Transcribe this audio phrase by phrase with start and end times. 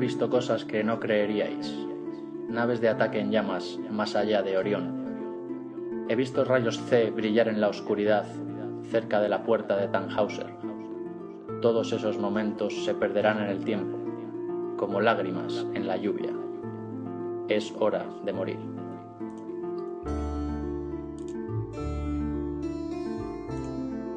[0.00, 1.76] Visto cosas que no creeríais.
[2.48, 6.06] Naves de ataque en llamas más allá de Orión.
[6.08, 8.24] He visto rayos C brillar en la oscuridad
[8.90, 10.54] cerca de la puerta de Tannhauser.
[11.60, 13.98] Todos esos momentos se perderán en el tiempo,
[14.78, 16.32] como lágrimas en la lluvia.
[17.48, 18.58] Es hora de morir.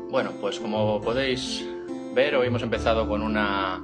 [0.09, 1.67] Bueno, pues como podéis
[2.15, 3.83] ver, hoy hemos empezado con una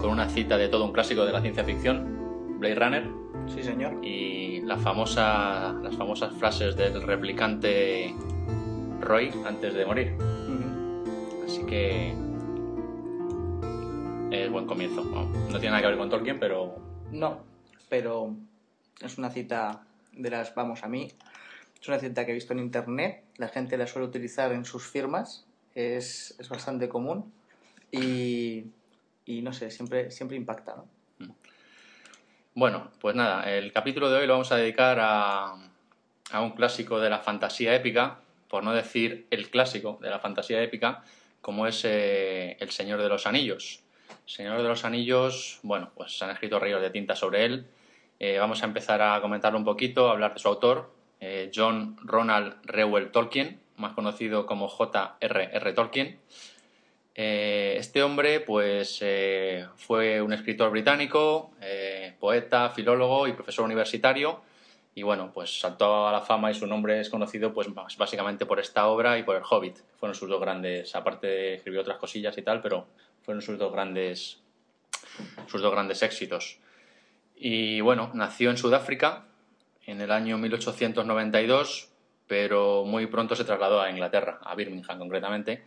[0.00, 3.08] con una cita de todo un clásico de la ciencia ficción, Blade Runner,
[3.54, 4.04] Sí, señor.
[4.04, 8.14] y la famosa, las famosas frases del replicante
[9.00, 10.16] Roy antes de morir.
[11.44, 12.14] Así que
[14.30, 15.02] es buen comienzo.
[15.04, 16.76] No, no tiene nada que ver con Tolkien, pero
[17.10, 17.38] No,
[17.88, 18.34] pero
[19.00, 19.82] es una cita
[20.12, 21.08] de las vamos a mí.
[21.80, 23.24] Es una cita que he visto en internet.
[23.36, 25.46] La gente la suele utilizar en sus firmas.
[25.74, 27.32] Es, es bastante común.
[27.92, 28.64] Y,
[29.28, 30.88] y no sé, siempre, siempre impacta, ¿no?
[32.54, 35.54] bueno, pues nada, el capítulo de hoy lo vamos a dedicar a,
[36.32, 40.62] a un clásico de la fantasía épica, por no decir el clásico de la fantasía
[40.62, 41.04] épica,
[41.42, 43.82] como es eh, El Señor de los Anillos.
[44.24, 47.66] Señor de los Anillos, bueno, pues se han escrito ríos de tinta sobre él.
[48.18, 51.96] Eh, vamos a empezar a comentarlo un poquito, a hablar de su autor, eh, John
[52.02, 55.72] Ronald Reuel Tolkien, más conocido como J.R.R.
[55.74, 56.18] Tolkien.
[57.20, 64.40] Eh, este hombre, pues, eh, fue un escritor británico, eh, poeta, filólogo y profesor universitario.
[64.94, 68.46] Y bueno, pues saltó a la fama y su nombre es conocido, pues, bás- básicamente
[68.46, 69.78] por esta obra y por El Hobbit.
[69.98, 72.86] Fueron sus dos grandes, aparte de escribir otras cosillas y tal, pero
[73.22, 74.38] fueron sus dos grandes,
[75.48, 76.60] sus dos grandes éxitos.
[77.34, 79.24] Y bueno, nació en Sudáfrica
[79.86, 81.90] en el año 1892,
[82.28, 85.64] pero muy pronto se trasladó a Inglaterra, a Birmingham concretamente,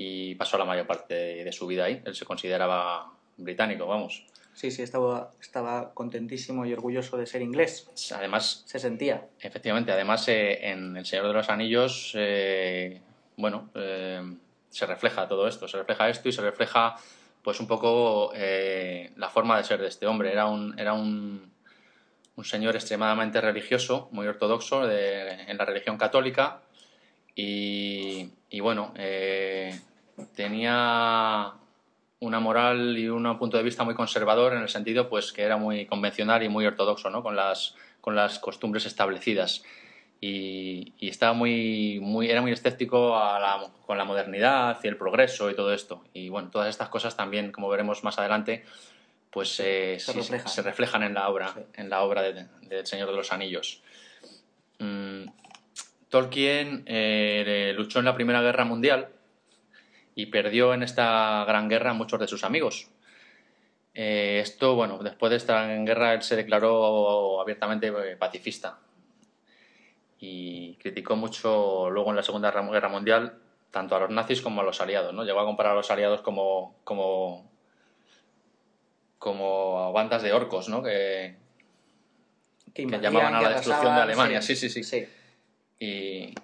[0.00, 2.00] y pasó la mayor parte de, de su vida ahí.
[2.06, 4.24] Él se consideraba británico, vamos.
[4.54, 7.90] Sí, sí, estaba, estaba contentísimo y orgulloso de ser inglés.
[8.14, 9.26] Además, Se sentía.
[9.40, 13.00] efectivamente, además eh, en El Señor de los Anillos, eh,
[13.36, 14.20] bueno, eh,
[14.70, 16.94] se refleja todo esto, se refleja esto y se refleja
[17.42, 20.30] pues un poco la forma de ser de este hombre.
[20.32, 21.50] Era un, era un,
[22.36, 26.60] un señor extremadamente religioso, muy ortodoxo de- en la religión católica
[27.34, 29.78] y, y bueno, eh,
[30.34, 31.52] tenía
[32.20, 35.56] una moral y un punto de vista muy conservador en el sentido pues que era
[35.56, 37.22] muy convencional y muy ortodoxo ¿no?
[37.22, 39.62] con, las, con las costumbres establecidas
[40.20, 44.96] y, y estaba muy, muy era muy escéptico a la- con la modernidad y el
[44.96, 48.64] progreso y todo esto y bueno todas estas cosas también como veremos más adelante
[49.30, 50.48] pues eh, Se sí, reflejan.
[50.48, 51.60] se reflejan en la obra Sí.
[51.74, 53.82] en la obra de- del Señor de los Anillos
[54.80, 55.24] Mm,
[56.08, 59.08] Tolkien eh, luchó en la Primera Guerra Mundial
[60.18, 62.90] y perdió en esta gran guerra a muchos de sus amigos.
[63.94, 68.80] Eh, esto, bueno, después de esta gran guerra él se declaró abiertamente eh, pacifista
[70.18, 73.38] y criticó mucho luego en la Segunda Guerra Mundial
[73.70, 75.22] tanto a los nazis como a los aliados, ¿no?
[75.22, 77.48] Llegó a comparar a los aliados como, como,
[79.20, 80.82] como a bandas de orcos, ¿no?
[80.82, 81.36] Que,
[82.74, 84.42] Que, llamaban a la destrucción de Alemania.
[84.42, 84.82] Sí, sí, sí.
[84.82, 85.06] Sí,
[85.78, 86.34] Y,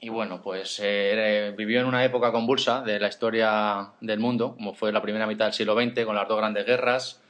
[0.00, 4.74] y bueno, pues eh, vivió en una época convulsa de la historia del mundo, como
[4.74, 7.22] fue la primera mitad del siglo XX, con las dos grandes guerras,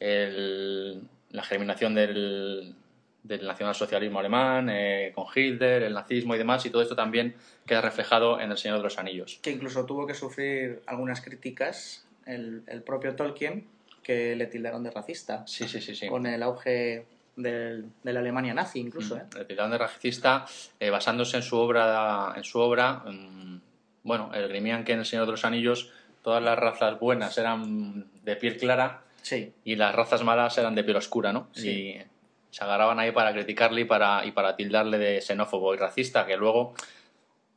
[0.00, 2.74] el- la germinación del,
[3.22, 7.34] del nacionalsocialismo alemán, eh, con Hitler, el nazismo y demás, y todo esto también
[7.66, 9.38] queda reflejado en El Señor de los Anillos.
[9.42, 13.66] que incluso tuvo que sufrir algunas críticas el, el propio Tolkien,
[14.02, 16.08] que le tildaron de racista, Sí, sí, sí, sí.
[16.08, 17.04] con el auge
[17.36, 19.16] del- de la Alemania nazi incluso.
[19.16, 19.22] ¿eh?
[19.38, 20.44] El titán de racista,
[20.78, 23.60] eh, basándose en su obra, en su obra mm,
[24.04, 25.90] bueno, esgrimían que en El Señor de los Anillos
[26.22, 30.82] todas las razas buenas eran de piel clara Sí, y las razas malas eran de
[30.82, 31.48] piel oscura, ¿no?
[31.52, 31.68] Sí.
[31.70, 32.02] Y
[32.50, 36.36] se agarraban ahí para criticarle y para, y para tildarle de xenófobo y racista, que
[36.36, 36.74] luego,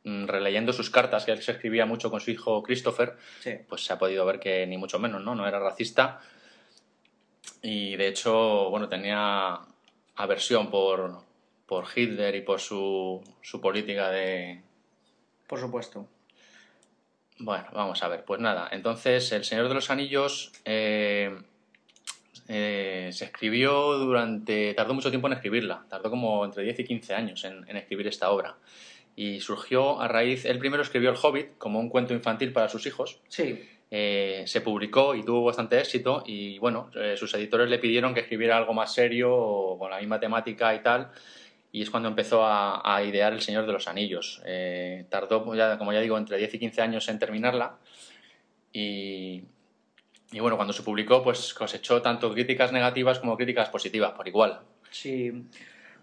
[0.04, 3.54] mm, releyendo sus cartas, que él se escribía mucho con su hijo Christopher, sí.
[3.68, 5.34] pues se ha podido ver que ni mucho menos, ¿no?
[5.34, 6.22] No era racista.
[7.62, 9.60] Y de hecho, bueno, tenía
[10.16, 11.20] aversión por,
[11.66, 14.62] por Hitler y por su, su política de...
[15.48, 16.08] Por supuesto.
[17.38, 21.38] Bueno, vamos a ver, pues nada, entonces El Señor de los Anillos eh,
[22.48, 27.14] eh, se escribió durante, tardó mucho tiempo en escribirla, tardó como entre 10 y 15
[27.14, 28.56] años en, en escribir esta obra.
[29.18, 32.86] Y surgió a raíz, él primero escribió El Hobbit como un cuento infantil para sus
[32.86, 37.80] hijos, Sí, eh, se publicó y tuvo bastante éxito y bueno, eh, sus editores le
[37.80, 41.12] pidieron que escribiera algo más serio o con la misma temática y tal
[41.72, 44.42] y es cuando empezó a, a idear El Señor de los Anillos.
[44.46, 47.78] Eh, tardó, pues como ya digo, entre 10 y 15 años en terminarla
[48.72, 49.44] y,
[50.32, 54.62] y bueno, cuando se publicó pues cosechó tanto críticas negativas como críticas positivas por igual.
[54.90, 55.32] sí.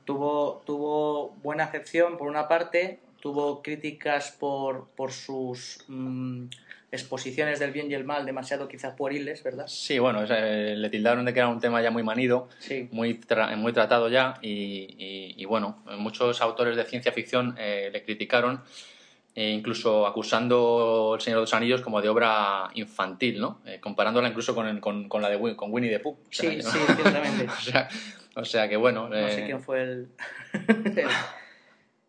[0.05, 6.47] Tuvo, tuvo buena acepción por una parte, tuvo críticas por, por sus mm,
[6.93, 9.67] exposiciones del bien y el mal demasiado quizás pueriles, ¿verdad?
[9.67, 12.89] Sí, bueno, eh, le tildaron de que era un tema ya muy manido, Sí.
[12.93, 14.51] muy, tra- muy tratado ya y,
[14.99, 18.63] y- y, bueno, muchos autores de ciencia ficción eh, le criticaron,
[19.35, 23.63] e incluso acusando El Señor de los Anillos como de obra infantil, ¿no?
[23.65, 26.19] Eh, comparándola incluso con, con, con la de Win- con Winnie the Pooh.
[26.29, 27.47] Sí, sí, ciertamente.
[27.49, 27.89] o, sea,
[28.37, 30.09] o sea que bueno, No sé eh, quién fue el,
[30.85, 31.09] el,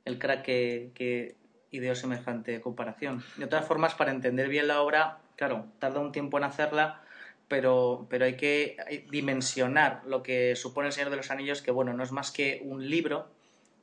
[0.03, 1.35] el crack que, que
[1.73, 3.23] ideó semejante comparación.
[3.37, 7.01] De todas formas, para entender bien la obra, claro, tarda un tiempo en hacerla,
[7.47, 11.93] pero, pero hay que dimensionar lo que supone El Señor de los Anillos, que bueno,
[11.93, 13.27] no es más que un libro,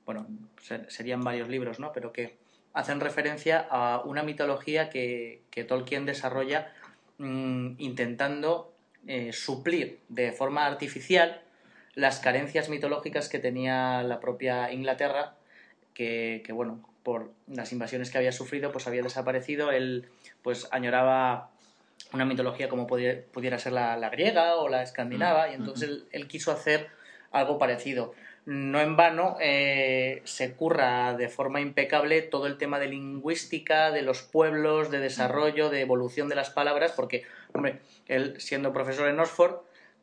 [0.06, 0.26] bueno,
[0.62, 1.92] ser- serían varios libros, ¿no?
[1.92, 2.37] Pero que
[2.72, 6.72] hacen referencia a una mitología que, Tolkien desarrolla
[7.19, 8.72] mm, intentando
[9.06, 11.42] eh, suplir de forma artificial
[11.94, 15.34] las carencias mitológicas que tenía la propia Inglaterra,
[15.94, 19.70] que, bueno, por las invasiones que había sufrido, pues había desaparecido.
[19.73, 20.08] Él
[20.43, 21.50] pues añoraba
[22.12, 25.88] una mitología como podía- pudiera ser la, la griega o la escandinava, Mm, y entonces
[25.88, 26.88] él, él quiso hacer
[27.31, 28.14] algo parecido.
[28.47, 34.02] No en vano eh, se curra de forma impecable todo el tema de lingüística, de
[34.02, 39.20] los pueblos, de desarrollo, de evolución de las palabras, porque, hombre, él siendo profesor en
[39.20, 39.56] Oxford,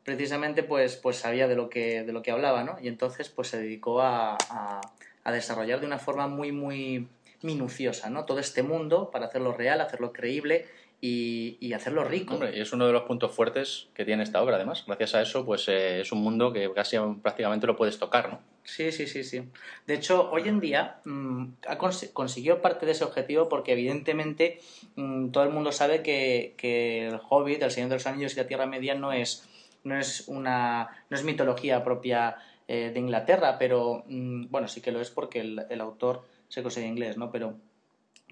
[0.04, 2.78] precisamente pues, pues sabía de lo que, de lo que hablaba, ¿no?
[2.80, 4.80] Y entonces pues se dedicó a, a-
[5.28, 7.06] a desarrollar de una forma muy, muy
[7.42, 8.24] minuciosa, ¿no?
[8.24, 10.66] Todo este mundo para hacerlo real, hacerlo creíble
[11.00, 12.34] y, y hacerlo rico.
[12.34, 14.82] Hombre, y es uno de los puntos fuertes que tiene esta obra, además.
[14.86, 18.40] Gracias a eso, pues eh, es un mundo que casi prácticamente lo puedes tocar, ¿no?
[18.64, 19.44] Sí, sí, sí, sí.
[19.86, 24.58] De hecho, hoy en día mm, ha cons- consiguió parte de ese objetivo porque evidentemente
[24.96, 28.36] mm, todo el mundo sabe que, que el Hobbit, el Señor de los Anillos y
[28.36, 29.48] la Tierra Media no es,
[29.84, 32.36] no es una no es mitología propia
[32.68, 36.86] eh, de Inglaterra, pero mm, bueno, sí que lo es porque el, autor se consigue
[36.86, 37.30] inglés, ¿no?
[37.32, 37.56] Pero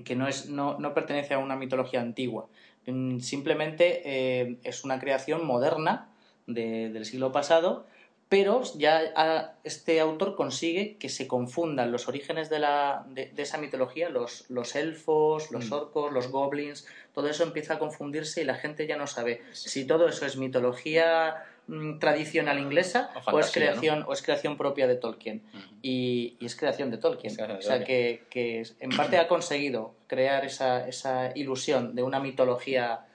[0.04, 2.46] que no, es, no, no pertenece a una mitología antigua.
[2.86, 6.10] Mm, Simplemente eh, es una creación moderna
[6.46, 7.86] de- del siglo pasado,
[8.28, 13.42] pero ya ah, este autor consigue que se confundan los orígenes de, la, de, de
[13.42, 15.72] esa mitología, los, los elfos, los Mm.
[15.72, 19.86] orcos, los goblins, todo eso empieza a confundirse y la gente ya no sabe si
[19.86, 21.36] todo eso es mitología
[21.68, 25.42] mm, tradicional inglesa O o, es creación, o es creación propia de Tolkien
[25.80, 27.30] y, y es creación de Tolkien.
[27.30, 31.94] Es creación de o sea, que, que en parte ha conseguido crear esa, esa ilusión
[31.94, 33.06] de una mitología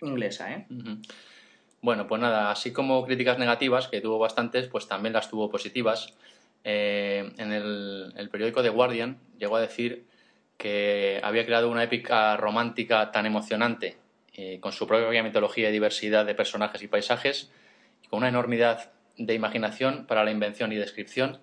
[0.00, 0.52] inglesa.
[0.52, 0.66] ¿eh?
[1.82, 6.14] Bueno, pues nada, así como críticas negativas, que tuvo bastantes, pues también las tuvo positivas.
[6.62, 10.06] Eh, en el, periódico The Guardian llegó a decir
[10.56, 13.96] que había creado una épica romántica tan emocionante,
[14.34, 17.50] eh, con su propia mitología y diversidad de personajes y paisajes,
[18.08, 21.40] con una enormidad de imaginación para la invención y descripción,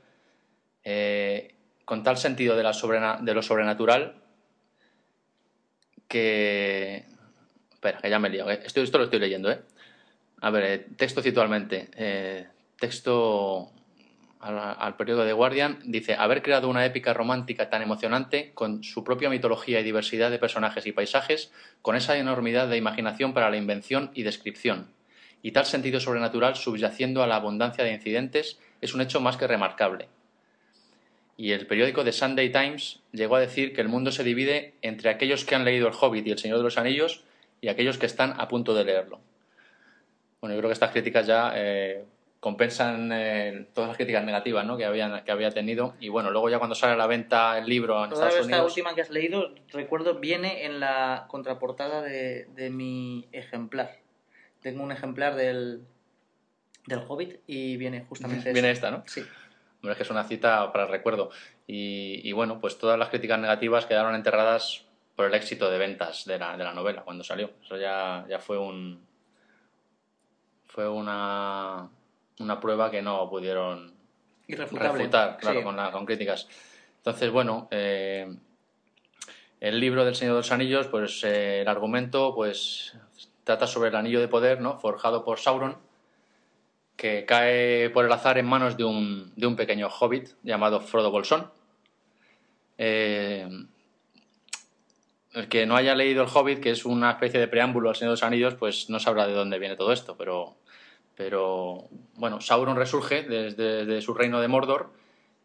[0.85, 2.71] eh, con tal sentido de, la
[3.21, 4.15] de lo sobrenatural
[6.07, 7.05] que...
[7.73, 8.29] Espera, que ya me.
[8.29, 8.61] ¿eh?
[8.63, 9.59] Esto, esto lo estoy leyendo, ¿eh?
[10.41, 11.89] A ver, eh, texto citualmente.
[11.95, 12.47] Eh,
[12.79, 13.71] texto
[14.39, 15.79] al, al periódico The Guardian.
[15.83, 20.39] Dice, haber creado una épica romántica tan emocionante, con su propia mitología y diversidad de
[20.39, 24.91] personajes y paisajes, con esa enormidad de imaginación para la invención y descripción,
[25.41, 29.47] y tal sentido sobrenatural subyaciendo a la abundancia de incidentes, es un hecho más que
[29.47, 30.07] remarcable.
[31.37, 35.09] Y el periódico The Sunday Times llegó a decir que el mundo se divide entre
[35.09, 37.23] aquellos que han leído El Hobbit y El Señor de los Anillos
[37.61, 39.21] y aquellos que están a punto de leerlo.
[40.41, 42.05] Bueno, yo creo que estas críticas ya eh,
[42.39, 44.77] compensan eh, todas las críticas negativas ¿no?
[44.77, 45.95] que, habían, que había tenido.
[45.99, 48.57] Y bueno, luego ya cuando sale a la venta el libro en Toda Estados esta
[48.57, 48.71] Unidos...
[48.71, 53.97] última que has leído, recuerdo, viene en la contraportada de, de mi ejemplar.
[54.61, 55.81] Tengo un ejemplar del,
[56.85, 59.03] del Hobbit y viene justamente Viene esta, ¿no?
[59.07, 59.23] Sí.
[59.81, 61.31] Hombre, es que es una cita para el recuerdo.
[61.67, 66.25] Y, y bueno, pues todas las críticas negativas quedaron enterradas por el éxito de ventas
[66.25, 67.51] de la, de la novela cuando salió.
[67.63, 69.07] Eso ya, ya fue un.
[70.69, 71.89] Fue una,
[72.39, 73.93] una prueba que no pudieron
[74.47, 75.63] refutar, claro, Sí.
[75.63, 76.47] con, la- con críticas.
[76.97, 78.27] Entonces, bueno, eh,
[79.59, 82.93] el libro del Señor de los Anillos, pues eh, el argumento, pues
[83.43, 84.79] trata sobre el anillo de poder, ¿no?
[84.79, 85.77] Forjado por Sauron,
[86.95, 91.09] que cae por el azar en manos de un, de un pequeño hobbit llamado Frodo
[91.11, 91.49] Bolsón.
[92.77, 93.47] Eh,
[95.33, 98.11] el que no haya leído El Hobbit, que es una especie de preámbulo al Señor
[98.11, 100.55] de los Anillos, pues no sabrá de dónde viene todo esto, pero,
[101.15, 104.91] pero bueno, Sauron resurge desde, desde su reino de Mordor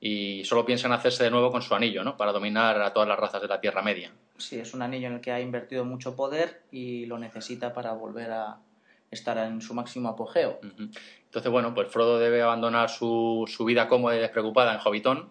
[0.00, 2.16] y solo piensa en hacerse de nuevo con su anillo, ¿no?
[2.16, 4.12] Para dominar a todas las razas de la Tierra Media.
[4.36, 7.92] Sí, es un anillo en el que ha invertido mucho poder y lo necesita para
[7.92, 8.58] volver a
[9.10, 10.60] estar en su máximo apogeo.
[10.62, 15.30] Entonces, bueno, pues Frodo debe abandonar su, su vida cómoda y despreocupada en Hobbitón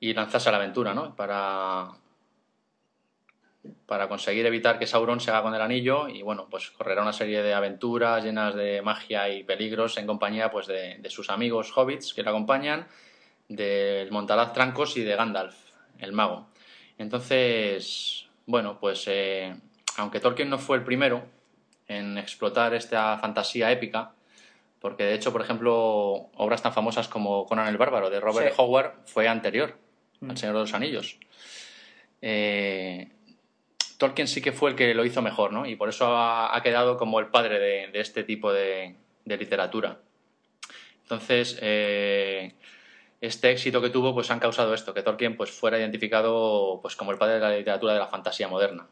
[0.00, 1.14] y lanzarse a la aventura, ¿no?
[1.14, 1.90] Para,
[3.86, 7.12] para conseguir evitar que Sauron se haga con el anillo y, bueno, pues correrá una
[7.12, 11.72] serie de aventuras llenas de magia y peligros en compañía, pues, de, de sus amigos
[11.76, 12.86] hobbits que le acompañan,
[13.48, 15.54] del Montalaz Trancos y de Gandalf,
[15.98, 16.48] el mago.
[16.98, 19.54] Entonces, bueno, pues, eh,
[19.96, 21.24] aunque Tolkien no fue el primero
[21.88, 24.12] en explotar esta fantasía épica,
[24.80, 28.54] porque de hecho, por ejemplo, obras tan famosas como Conan el Bárbaro de Robert Sí.
[28.58, 29.78] Howard fue anterior
[30.20, 30.30] Mm.
[30.30, 31.18] al Señor de los Anillos.
[32.22, 33.08] Eh,
[33.98, 35.66] Tolkien sí que fue el que lo hizo mejor, ¿no?
[35.66, 39.36] Y por eso ha, ha quedado como el padre de, de este tipo de, de
[39.36, 40.00] literatura.
[41.02, 42.54] Entonces, eh,
[43.20, 47.12] este éxito que tuvo, pues han causado esto, que Tolkien pues, fuera identificado pues, como
[47.12, 48.86] el padre de la literatura de la fantasía moderna.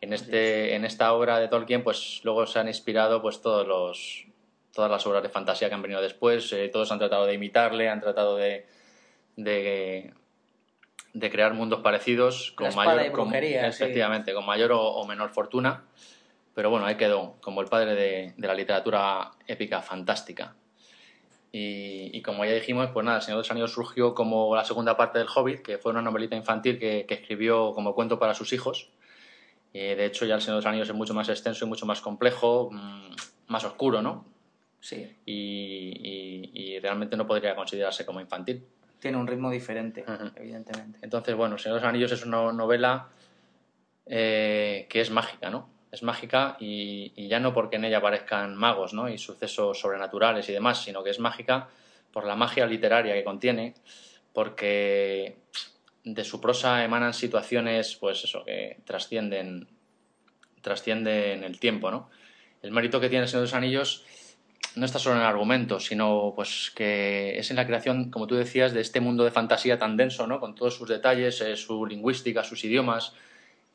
[0.00, 4.26] En, este, en esta obra de Tolkien, pues luego se han inspirado pues, todos los,
[4.74, 6.52] todas las obras de fantasía que han venido después.
[6.52, 8.66] eh, todos han tratado de imitarle, han tratado de,
[9.36, 10.12] de,
[11.18, 13.82] de crear mundos parecidos con mayor, y con- brujería, sí.
[13.84, 15.84] efectivamente, con mayor o, o menor fortuna.
[16.54, 20.54] Pero bueno, ahí quedó como el padre de, de la literatura épica fantástica.
[21.52, 24.64] Y, y como ya dijimos, pues nada, El Señor de los Anillos surgió como la
[24.64, 28.34] segunda parte del Hobbit, que fue una novelita infantil que, que escribió como cuento para
[28.34, 28.90] sus hijos.
[29.72, 31.86] Eh, de hecho, ya El Señor de los Anillos es mucho más extenso y mucho
[31.86, 33.10] más complejo, mm,
[33.48, 34.26] más oscuro, ¿no?
[34.80, 38.64] Sí, Y, y- y realmente no podría considerarse como infantil.
[39.06, 40.98] Tiene un ritmo diferente, evidentemente.
[41.00, 43.06] Entonces, bueno, Señor de los Anillos es una novela
[44.04, 45.70] eh, que es mágica, ¿no?
[45.92, 49.08] Es mágica y, y ya no porque en ella aparezcan magos, ¿no?
[49.08, 51.68] Y sucesos sobrenaturales y demás, sino que es mágica
[52.10, 53.74] por la magia literaria que contiene,
[54.32, 55.36] porque
[56.02, 59.68] de su prosa emanan situaciones, pues eso, que trascienden,
[60.62, 62.10] trascienden el tiempo, ¿no?
[62.60, 64.04] El mérito que tiene El Señor de los Anillos
[64.76, 68.34] no está solo en el argumento, sino pues que es en la creación, como tú
[68.36, 70.38] decías, de este mundo de fantasía tan denso, ¿no?
[70.38, 73.14] Con todos sus detalles, eh, su lingüística, sus idiomas.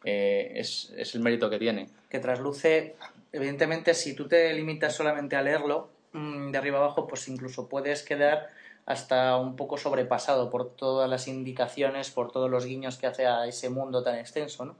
[0.03, 1.89] eh, es, es el mérito que tiene.
[2.09, 2.95] Que trasluce,
[3.31, 8.03] evidentemente, si tú te limitas solamente a leerlo mm, de arriba abajo, pues incluso puedes
[8.03, 8.49] quedar
[8.85, 13.45] hasta un poco sobrepasado por todas las indicaciones, por todos los guiños que hace a
[13.45, 14.75] ese mundo tan extenso, ¿no?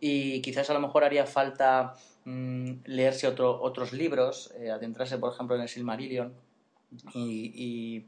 [0.00, 5.32] Y quizás a lo mejor haría falta mm, leerse otro- otros libros, eh, adentrarse, por
[5.32, 6.32] ejemplo, en el Silmarillion
[7.14, 8.06] y, y-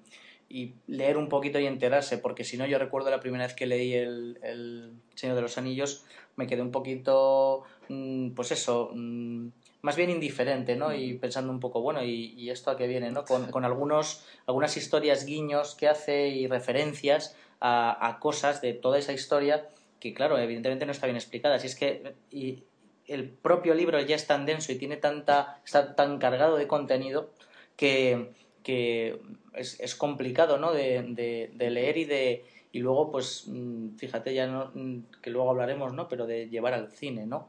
[0.48, 3.66] y leer un poquito y enterarse, porque si no, yo recuerdo la primera vez que
[3.66, 6.04] leí el, el Señor de los Anillos,
[6.36, 9.48] me quedé un poquito, mm, pues eso, mm,
[9.82, 10.94] más bien indiferente, ¿no?
[10.94, 13.24] Y pensando un poco, bueno, ¿y, y esto a qué viene, no?
[13.24, 18.98] Con, con algunos, algunas historias, guiños que hace y referencias a, a cosas de toda
[18.98, 19.66] esa historia
[19.98, 21.58] que, claro, evidentemente no está bien explicada.
[21.58, 22.62] Si es que y
[23.08, 27.30] el propio libro ya es tan denso y tiene tanta, está tan cargado de contenido
[27.76, 28.30] que,
[28.62, 29.20] que
[29.54, 30.72] es, es complicado, ¿no?
[30.72, 35.30] De, de- de leer y de y luego, pues, mm, fíjate, ya no, mm, que
[35.30, 36.08] luego hablaremos, ¿no?
[36.08, 37.48] Pero de llevar al cine, ¿no?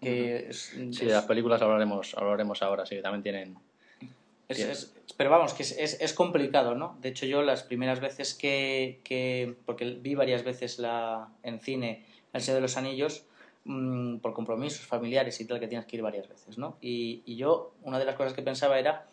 [0.00, 3.56] Que es, Sí, es- de las películas hablaremos, hablaremos ahora, sí, que también tienen...
[4.48, 6.96] es- pero vamos, que es complicado, ¿no?
[7.02, 12.04] De hecho, yo las primeras veces que, que porque vi varias veces la, en cine
[12.32, 13.24] El Señor de los Anillos,
[13.64, 16.76] mm, por compromisos familiares y tal, que tienes que ir varias veces, ¿no?
[16.80, 19.06] Y, y yo, una de las cosas que pensaba era,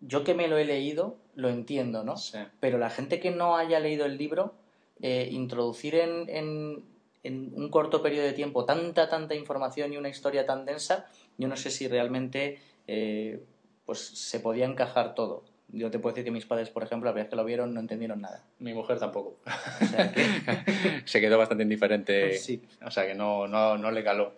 [0.00, 2.16] yo que me lo he leído, lo entiendo, ¿no?
[2.16, 2.38] Sí.
[2.60, 4.54] Pero la gente que no haya leído el libro,
[5.00, 6.84] eh, introducir en, en,
[7.22, 11.48] en un corto periodo de tiempo tanta, tanta información y una historia tan densa, yo
[11.48, 13.44] no sé si realmente eh,
[13.86, 15.44] pues se podía encajar todo.
[15.70, 17.74] Yo te puedo decir que mis padres, por ejemplo, la primera vez que lo vieron
[17.74, 18.42] no entendieron nada.
[18.58, 19.36] Mi mujer tampoco.
[19.82, 22.38] O sea que- Se quedó bastante indiferente.
[22.38, 22.62] Sí.
[22.84, 24.32] O sea que no, no, no le caló.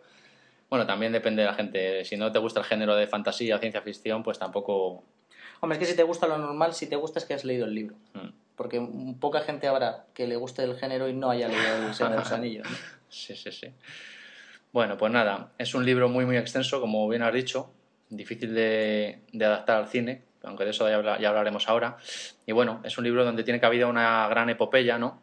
[0.69, 2.05] Bueno, también depende de la gente.
[2.05, 5.05] Si no te gusta el género de fantasía o ciencia ficción, pues tampoco...
[5.61, 7.67] Hombre, es que si te gusta lo normal, si te gusta es que has leído
[7.67, 7.95] el libro.
[8.15, 8.29] Mm.
[8.57, 8.81] Porque
[9.21, 12.19] poca gente habrá que le guste el género y no haya leído El Señor de
[12.19, 12.69] los Anillos.
[12.71, 12.77] ¿no?
[13.09, 13.69] Sí, sí, sí.
[14.73, 17.71] Bueno, pues nada, es un libro muy, muy extenso, como bien has dicho,
[18.09, 21.97] difícil de, de adaptar al cine, aunque de eso ya, ya hablaremos ahora.
[22.47, 25.23] Y bueno, es un libro donde tiene cabida una gran epopeya, ¿no?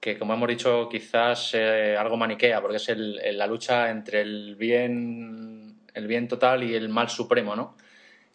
[0.00, 2.88] Que como hemos dicho, quizás eh, algo maniquea, porque es
[3.34, 7.76] la lucha entre el bien, el bien total y el mal supremo, ¿no?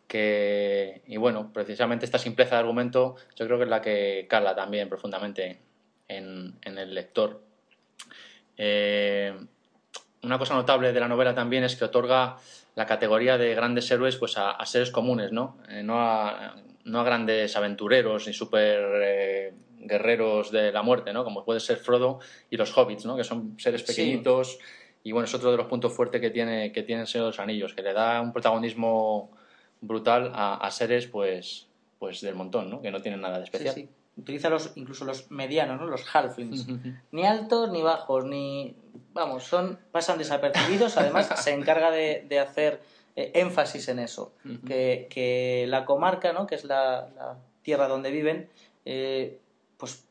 [0.07, 4.53] Que, y bueno, precisamente esta simpleza de argumento yo creo que es la que cala
[4.53, 5.59] también profundamente
[6.07, 7.41] en, en el lector.
[8.57, 9.33] Eh,
[10.23, 12.37] una cosa notable de la novela también es que otorga
[12.75, 15.57] la categoría de grandes héroes pues a, a seres comunes, ¿no?
[15.69, 21.23] Eh, no, a, no a grandes aventureros ni super eh, guerreros de la muerte, ¿no?
[21.23, 23.15] Como puede ser Frodo y los hobbits, ¿no?
[23.15, 23.87] Que son seres Sí.
[23.87, 24.57] pequeñitos
[25.03, 27.31] y bueno, es otro de los puntos fuertes que tiene, que tiene el Señor de
[27.31, 29.31] los Anillos, que le da un protagonismo
[29.81, 31.67] brutal a, a seres pues,
[31.99, 32.81] pues del montón, ¿no?
[32.81, 33.75] Que no tienen nada de Sí, especial.
[33.75, 33.89] sí.
[34.15, 35.87] Utiliza los, incluso los medianos, ¿no?
[35.87, 36.67] Los halflings.
[37.11, 38.75] Ni altos ni bajos, ni...
[39.13, 40.97] Vamos, son pasan desapercibidos.
[40.97, 42.81] Además, se encarga de, de hacer
[43.15, 44.33] eh, énfasis en eso.
[44.67, 46.45] Que, que la comarca, ¿no?
[46.45, 48.49] Que es la, la tierra donde viven,
[48.85, 49.39] eh,
[49.77, 50.05] pues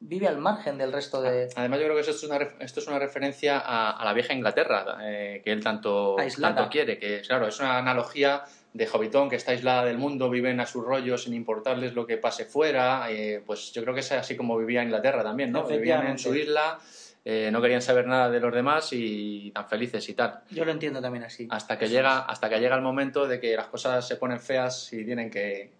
[0.00, 1.48] vive al margen del resto de...
[1.56, 4.34] Además, yo creo que esto es una, esto es una referencia a, a la vieja
[4.34, 6.54] Inglaterra, eh, que él tanto, Aislada.
[6.54, 6.98] tanto quiere.
[6.98, 8.44] Que, claro, es una analogía
[8.76, 12.18] de Hobbitón, que está aislada del mundo, viven a su rollo sin importarles lo que
[12.18, 13.10] pase fuera.
[13.10, 15.66] eh, pues yo creo que es así como vivía Inglaterra también, ¿no?
[15.66, 16.78] Vivían en su isla,
[17.24, 20.42] eh, no querían saber nada de los demás y tan felices y tal.
[20.50, 21.48] Yo lo entiendo también así.
[21.50, 24.92] Hasta que llega, hasta que llega el momento de que las cosas se ponen feas
[24.92, 25.72] y tienen que,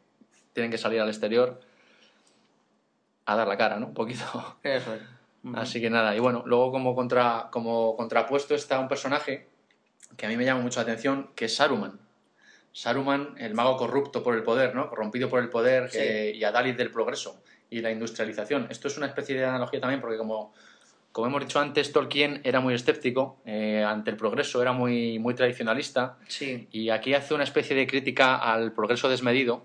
[0.55, 1.61] tienen que salir al exterior
[3.27, 3.89] a dar la cara, ¿no?
[3.89, 4.59] Un poquito.
[4.63, 5.03] Eso es.
[5.55, 9.47] Así que nada, y bueno, luego como, contra, como contrapuesto está un personaje
[10.17, 12.06] que a mí me llama mucho la atención, que es Saruman.
[12.77, 14.91] Saruman, el mago corrupto por el poder, ¿no?
[14.91, 18.67] Corrompido por el poder que- y Adalid del progreso y la industrialización.
[18.69, 20.53] Esto es una especie de analogía también porque como,
[21.11, 25.33] como hemos dicho antes, Tolkien era muy escéptico eh, ante el progreso, era muy, muy
[25.33, 29.65] tradicionalista Sí, y aquí hace una especie de crítica al progreso desmedido,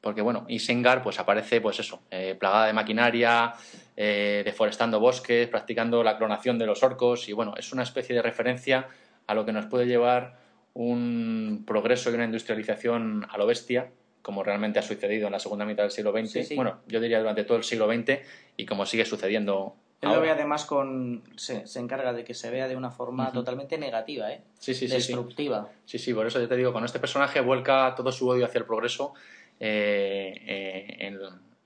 [0.00, 3.52] porque bueno, Isengard pues aparece pues eso, eh, plagada de maquinaria,
[3.96, 8.22] eh, deforestando bosques, practicando la clonación de los orcos y bueno, es una especie de
[8.22, 8.88] referencia
[9.28, 10.41] a lo que nos puede llevar
[10.74, 13.90] un progreso y una industrialización a lo bestia,
[14.22, 16.54] como realmente ha sucedido en la segunda mitad del siglo XX, Sí, sí.
[16.56, 18.20] bueno, yo diría durante todo el siglo XX
[18.56, 20.26] y como sigue sucediendo él lo ahora.
[20.26, 21.22] ve además con...
[21.36, 24.40] Se, se encarga de que se vea de una forma totalmente negativa, ¿eh?
[24.58, 24.86] Sí, sí.
[24.88, 25.68] Destructiva.
[25.84, 28.58] Sí, sí, por eso yo te digo, con este personaje vuelca todo su odio hacia
[28.58, 29.14] el progreso
[29.60, 31.18] eh, eh, en,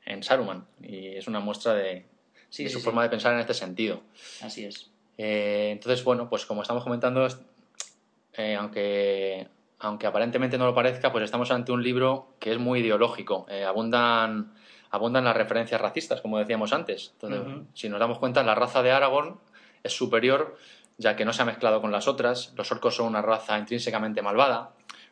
[0.04, 0.66] en Saruman.
[0.82, 2.04] Y es una muestra de,
[2.50, 4.02] Sí, de su forma de pensar en este sentido.
[4.42, 4.90] Así es.
[5.18, 7.26] Eh, entonces, bueno, pues como estamos comentando,
[8.36, 12.80] eh, aunque, aunque aparentemente no lo parezca, pues estamos ante un libro que es muy
[12.80, 13.46] ideológico.
[13.48, 14.52] Eh, abundan,
[14.90, 17.12] abundan las referencias racistas, como decíamos antes.
[17.14, 17.40] Entonces,
[17.74, 19.38] si nos damos cuenta, la raza de Aragorn
[19.82, 20.56] es superior,
[20.98, 22.52] ya que no se ha mezclado con las otras.
[22.56, 24.70] Los orcos son una raza intrínsecamente malvada.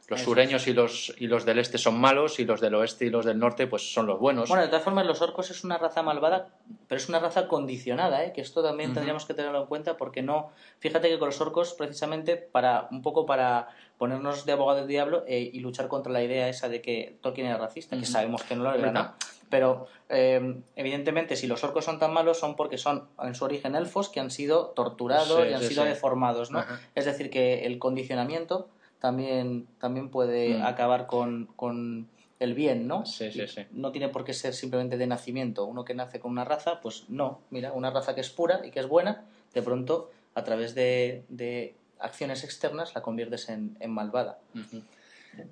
[0.09, 3.07] Los Eso sureños y los, y los del este son malos, y los del oeste
[3.07, 4.51] y los del norte pues son los buenos.
[4.51, 6.49] Bueno, de todas formas, los orcos es una raza malvada,
[6.89, 8.33] pero es una raza condicionada, ¿eh?
[8.35, 10.51] que esto también tendríamos que tenerlo en cuenta porque no.
[10.79, 15.25] Fíjate que con los orcos, precisamente, para un poco para ponernos de abogado del diablo
[15.27, 18.57] eh, y luchar contra la idea esa de que Tolkien era racista, que sabemos que
[18.57, 18.93] no lo era.
[18.93, 19.15] ¿no?
[19.49, 23.75] Pero eh, evidentemente, si los orcos son tan malos, son porque son en su origen
[23.75, 25.89] elfos que han sido torturados Sí, y han sí, sido sí.
[25.89, 26.65] deformados, ¿no?
[26.95, 28.69] Es decir, que el condicionamiento
[29.05, 30.63] también, también puede Mm.
[30.65, 32.09] acabar con, con
[32.41, 33.05] el bien, ¿no?
[33.05, 33.67] Sí, sí, sí.
[33.73, 35.67] No tiene por qué ser simplemente de nacimiento.
[35.67, 37.43] Uno que nace con una raza, pues no.
[37.51, 41.23] Mira, una raza que es pura y que es buena, de pronto, a través de,
[41.29, 44.39] de acciones externas, la conviertes en, en malvada.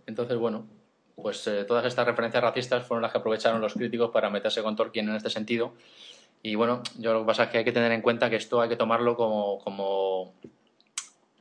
[0.07, 0.65] Entonces, bueno,
[1.15, 4.77] pues eh, todas estas referencias racistas fueron las que aprovecharon los críticos para meterse con
[4.77, 5.75] Tolkien en este sentido.
[6.43, 8.63] Y bueno, yo lo que pasa es que hay que tener en cuenta que esto
[8.63, 10.33] hay que tomarlo como, como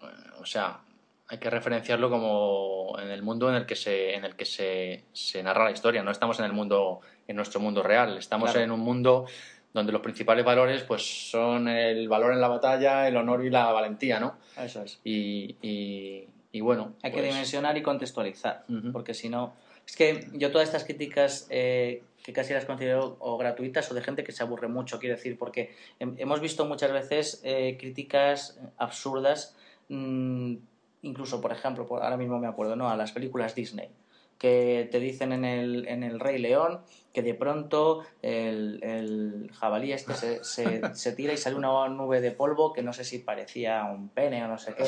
[0.02, 0.06] eh,
[0.41, 0.82] o sea,
[1.31, 5.05] hay que referenciarlo como en el mundo en el que se, en el que se,
[5.13, 6.03] se narra la historia.
[6.03, 8.17] No estamos en el mundo, en nuestro mundo real.
[8.17, 8.65] Estamos Claro.
[8.65, 9.25] en un mundo
[9.73, 13.71] donde los principales valores pues son el valor en la batalla, el honor y la
[13.71, 14.37] valentía, ¿no?
[14.57, 14.99] Eso es.
[15.05, 19.53] Y, y, y bueno, Hay que pues, dimensionar y contextualizar, porque si no...
[19.87, 24.01] Es que yo todas estas críticas eh, que casi las considero o gratuitas o de
[24.01, 28.59] gente que se aburre mucho, quiero decir, porque hem- hemos visto muchas veces eh, críticas
[28.77, 29.55] absurdas,
[29.87, 30.55] mm,
[31.03, 32.89] incluso, por ejemplo, por- ahora mismo me acuerdo, ¿no?
[32.89, 33.89] A las películas Disney,
[34.37, 36.79] que te dicen en el, en el Rey León
[37.13, 42.21] que de pronto el, el jabalí este se, se, se tira y sale una nube
[42.21, 44.85] de polvo que no sé si parecía un pene o no sé qué.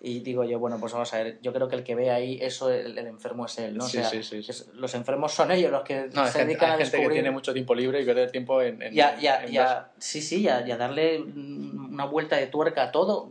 [0.00, 2.38] Y digo yo, bueno, pues vamos a ver, yo creo que el que ve ahí
[2.40, 3.84] eso, el, el enfermo es él, ¿no?
[3.88, 6.44] Sí, o sea, sí, sí, es- los enfermos son ellos los que No, se gente,
[6.46, 7.12] dedican hay a gente que descubrir...
[7.22, 10.42] tiene mucho tiempo libre y pierde tiempo en, en- Ya, ya, en ya, sí, sí,
[10.42, 13.28] ya, ya darle una vuelta de tuerca a todo,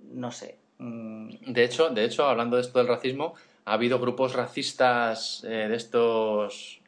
[0.00, 0.58] no sé.
[0.78, 5.68] mm, De hecho, de hecho, hablando de esto del racismo, ha habido grupos racistas eh,
[5.68, 6.80] de estos,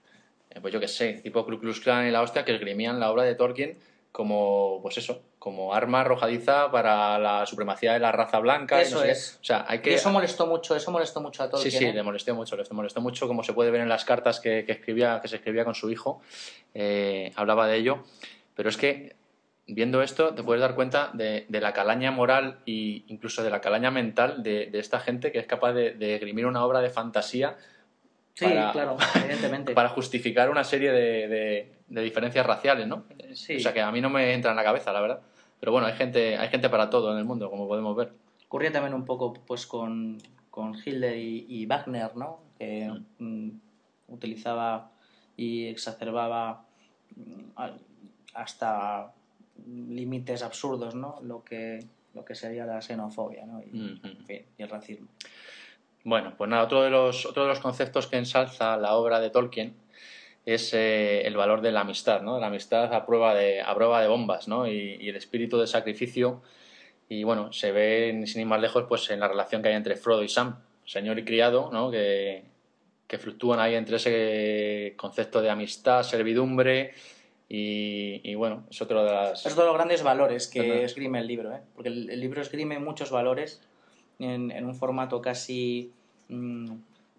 [0.51, 3.11] eh, pues yo qué sé, tipo Ku Klux Klan y la hostia, que esgrimían la
[3.11, 3.79] obra de Tolkien
[4.13, 8.81] como, pues eso, como arma arrojadiza para la supremacía de la raza blanca.
[8.81, 9.13] y Eso no sé qué.
[9.13, 9.39] es.
[9.41, 9.95] O sea, hay Y que...
[9.95, 11.73] eso molestó mucho, eso molestó mucho a Sí, Tolkien.
[11.79, 11.93] sí, ¿eh?
[11.93, 14.73] le molestó mucho, le molestó mucho, como se puede ver en las cartas que, que
[14.73, 16.21] escribía, que se escribía con su hijo,
[17.37, 18.03] hablaba de ello.
[18.57, 19.15] Pero es que
[19.75, 23.61] viendo esto te puedes dar cuenta de, de la calaña moral e incluso de la
[23.61, 26.91] calaña mental de, de esta gente que es capaz de, de esgrimir una obra de
[26.91, 27.57] fantasía
[28.35, 29.73] Sí, para- claro, evidentemente.
[29.75, 33.05] para justificar una serie de, de- de diferencias raciales, ¿no?
[33.35, 33.57] Sí.
[33.57, 35.21] O sea que a mí no me entra en la cabeza, la verdad.
[35.59, 38.13] Pero bueno, hay gente, hay gente para todo en el mundo, como podemos ver.
[38.47, 40.19] Ocurría también un poco pues con,
[40.51, 42.41] con Hitler y, y Wagner, ¿no?
[42.59, 43.51] Que mm,
[44.09, 44.91] utilizaba
[45.37, 46.65] y exacerbaba
[47.17, 47.61] mm,
[48.35, 49.13] hasta
[49.67, 51.19] límites absurdos, ¿no?
[51.23, 53.63] Lo que, lo que sería la xenofobia, ¿no?
[53.63, 54.07] Y, Ujú.
[54.07, 55.09] en fin, y el racismo.
[56.05, 59.31] Bueno, pues nada, otro de los, otro de los conceptos que ensalza la obra de
[59.31, 59.75] Tolkien
[60.47, 62.39] es eh, el valor de la amistad, ¿no?
[62.39, 64.67] La amistad a prueba de, a prueba de bombas, ¿no?
[64.67, 66.43] Y, y el espíritu de sacrificio.
[67.09, 69.97] Y bueno, se ve, sin ir más lejos, pues en la relación que hay entre
[69.97, 71.91] Frodo y Sam, señor y criado, ¿no?
[71.91, 72.45] Que,
[73.07, 76.95] que fluctúan ahí entre ese concepto de amistad, servidumbre
[77.53, 79.45] y, y bueno, es otro de las...
[79.45, 80.81] Es uno de los grandes valores que Ajá.
[80.83, 81.61] esgrime el libro, ¿eh?
[81.75, 83.61] Porque el, el libro esgrime muchos valores
[84.21, 85.93] en, en un formato casi
[86.29, 86.71] mm,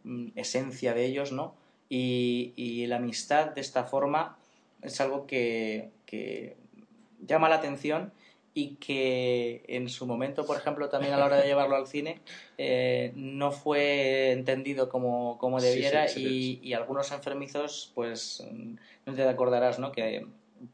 [0.06, 1.54] mm, esencia de ellos, ¿no?
[1.90, 4.38] Y, y la amistad de esta forma
[4.82, 6.56] es algo que, que
[7.28, 8.14] llama la atención
[8.54, 12.20] y que en su momento, por ejemplo, también a la hora de llevarlo al cine,
[12.58, 18.46] eh, no fue entendido como, como Sí, sí, debiera sí, y, y algunos enfermizos, pues,
[18.52, 19.92] mm, no te acordarás, ¿no?
[19.92, 20.26] Que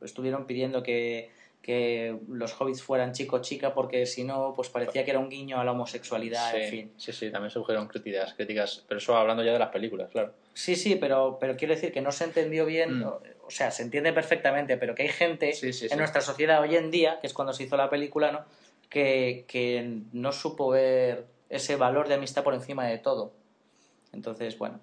[0.01, 1.29] estuvieron pidiendo que,
[1.61, 5.63] que los hobbits fueran chico-chica porque si no, pues parecía que era un guiño a
[5.63, 6.91] la homosexualidad, sí, en fin.
[6.97, 10.33] sí, sí, también surgieron críticas, críticas, pero eso hablando ya de las películas, claro.
[10.57, 13.03] Sí, sí, pero, pero quiero decir que no se entendió bien, Mm.
[13.03, 15.97] o, o sea, se entiende perfectamente, pero que hay gente Sí, sí, en sí.
[15.97, 18.43] nuestra sociedad hoy en día, que es cuando se hizo la película, ¿no?
[18.89, 23.33] Que, que no supo ver ese valor de amistad por encima de todo.
[24.13, 24.79] Entonces, bueno,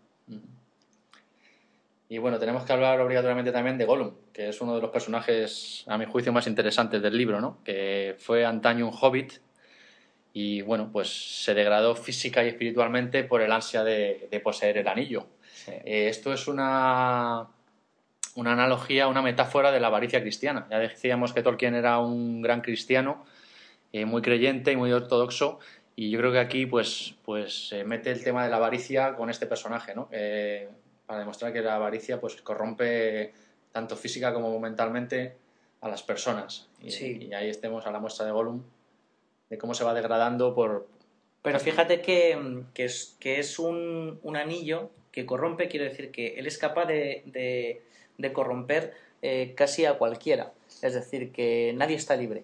[2.08, 5.82] Y bueno, tenemos que hablar obligatoriamente también de Gollum, que es uno de los personajes,
[5.88, 7.58] a mi juicio, más interesantes del libro, ¿no?
[7.64, 9.32] Que fue antaño un hobbit
[10.32, 11.08] y, bueno, pues
[11.44, 15.26] se degradó física y espiritualmente por el ansia de, de poseer el anillo.
[15.66, 17.46] Eh, esto es una,
[18.34, 20.66] una analogía, una metáfora de la avaricia cristiana.
[20.70, 23.24] Ya decíamos que Tolkien era un gran cristiano,
[23.92, 25.58] eh, muy creyente y muy ortodoxo,
[25.96, 29.30] y yo creo que aquí pues, pues se mete el tema de la avaricia con
[29.30, 30.08] este personaje, ¿no?
[30.10, 30.68] Eh,
[31.06, 33.32] para demostrar que la avaricia pues corrompe
[33.72, 35.36] tanto física como mentalmente
[35.80, 36.68] a las personas.
[36.80, 37.28] Y, Sí.
[37.28, 38.62] y ahí estemos a la muestra de Gollum,
[39.50, 40.88] de cómo se va degradando por...
[41.42, 46.34] Pero fíjate que, que es, que es un, un anillo que corrompe, quiero decir que
[46.40, 47.82] él es capaz de, de-
[48.18, 50.52] de corromper eh, casi a cualquiera.
[50.82, 52.42] Es decir, que nadie está libre.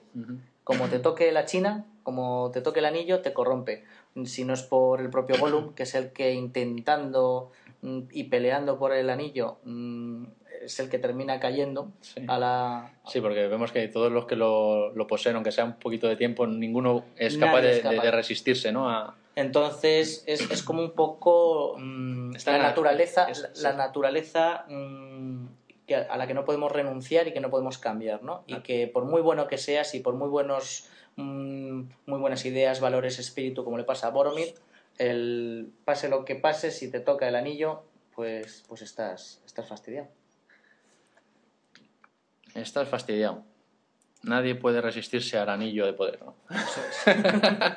[0.63, 3.83] Como te toque la china, como te toque el anillo, te corrompe.
[4.25, 7.51] Si no es por el propio Gollum, que es el que intentando
[7.83, 10.25] mm, y peleando por el anillo mm,
[10.63, 12.23] es el que termina cayendo Sí.
[12.29, 12.93] a la...
[13.07, 16.17] Sí, porque vemos que todos los que lo, lo poseen, aunque sea un poquito de
[16.17, 17.95] tiempo, ninguno es Nadie capaz de, es capaz.
[17.97, 18.89] de- de resistirse, ¿no?
[18.91, 23.63] A, Entonces es, es como un poco mm, Está la naturaleza, es- la, sí.
[23.63, 25.47] la naturaleza mm,
[25.87, 28.45] que- a la que no podemos renunciar y que no podemos cambiar, ¿no?
[28.47, 32.81] Y que por muy bueno que seas y por muy buenos mm, muy buenas ideas,
[32.81, 34.55] valores, espíritu, como le pasa a Boromir,
[34.99, 37.83] el pase lo que pase, si te toca el anillo,
[38.15, 40.09] pues, pues estás, estás fastidiado.
[42.55, 43.43] Estás fastidiado.
[44.23, 46.35] Nadie puede resistirse al anillo de poder, ¿no?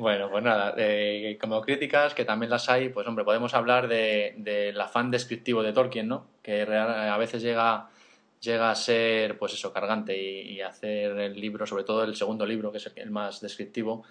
[0.00, 4.34] bueno, pues nada, eh, como críticas, que también las hay, pues hombre, podemos hablar de-
[4.38, 6.26] del afán descriptivo de Tolkien, ¿no?
[6.42, 7.88] Que a veces llega,
[8.40, 12.44] llega a ser, pues eso, cargante y, y hacer el libro, sobre todo el segundo
[12.46, 14.02] libro, que es el más descriptivo,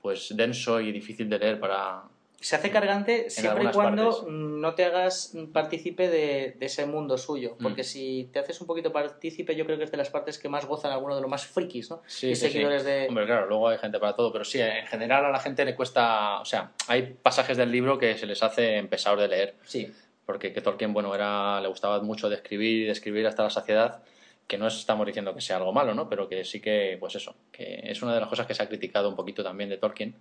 [0.00, 2.02] pues denso y difícil de leer para...
[2.40, 4.28] Se hace cargante siempre y cuando partes.
[4.32, 7.56] no te hagas partícipe de, de ese mundo suyo.
[7.58, 7.62] Mm.
[7.64, 10.48] Porque si te haces un poquito partícipe, yo creo que es de las partes que
[10.48, 12.00] más gozan algunos de los más frikis, ¿no?
[12.06, 12.52] Sí, y sí, sí.
[12.52, 13.06] seguidores de.
[13.08, 15.74] Hombre, claro, luego hay gente para todo, pero sí, en general a la gente le
[15.74, 19.92] cuesta, o sea, hay pasajes del libro que se les hace pesados de leer, Sí.
[20.24, 23.50] porque que Tolkien, bueno, era, le gustaba mucho de escribir y de escribir hasta la
[23.50, 24.04] saciedad,
[24.46, 26.08] que no estamos diciendo que sea algo malo, ¿no?
[26.08, 28.68] Pero que sí que, pues eso, que es una de las cosas que se ha
[28.68, 30.14] criticado un poquito también de Tolkien.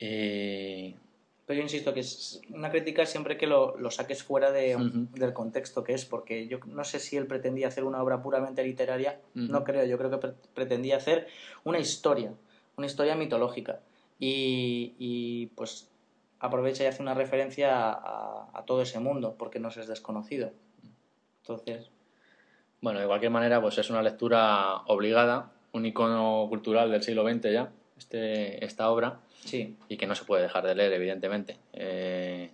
[0.00, 0.96] Y...
[1.46, 4.76] Pero yo insisto que es una crítica siempre que lo, lo saques fuera de,
[5.14, 8.62] del contexto que es, porque yo no sé si él pretendía hacer una obra puramente
[8.62, 11.26] literaria, no creo, yo creo que pre- pretendía hacer
[11.64, 12.32] una historia,
[12.76, 13.80] una historia mitológica.
[14.20, 15.88] Y, y, pues
[16.38, 20.52] aprovecha y hace una referencia a todo ese mundo, porque nos es desconocido.
[21.42, 21.90] Entonces,
[22.80, 27.52] Bueno, de cualquier manera, pues es una lectura obligada, un icono cultural del siglo XX
[27.52, 31.56] ya, este, esta obra, sí, y que no se puede dejar de leer, evidentemente.
[31.72, 32.50] Eh,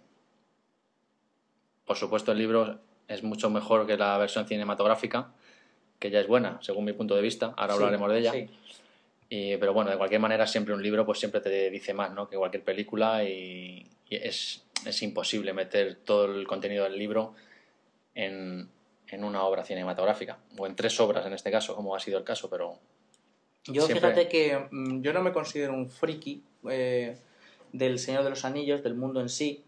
[1.85, 5.29] por supuesto, el libro es mucho mejor que la versión cinematográfica,
[5.99, 7.55] que ya es buena, según mi punto de vista.
[7.57, 8.33] Ahora sí, hablaremos de ella.
[8.33, 8.49] sí.
[9.29, 12.29] Y- pero bueno, de cualquier manera, siempre un libro pues siempre te dice más ¿no?
[12.29, 17.35] que cualquier película y, y es, es imposible meter todo el contenido del libro
[18.15, 18.69] en,
[19.09, 22.25] en una obra cinematográfica, o en tres obras en este caso, como ha sido el
[22.25, 22.79] caso, pero
[23.69, 27.17] Yo Siempre- fíjate que mm, yo no me considero un friki eh,
[27.73, 29.63] del Señor de los Anillos, del mundo en sí,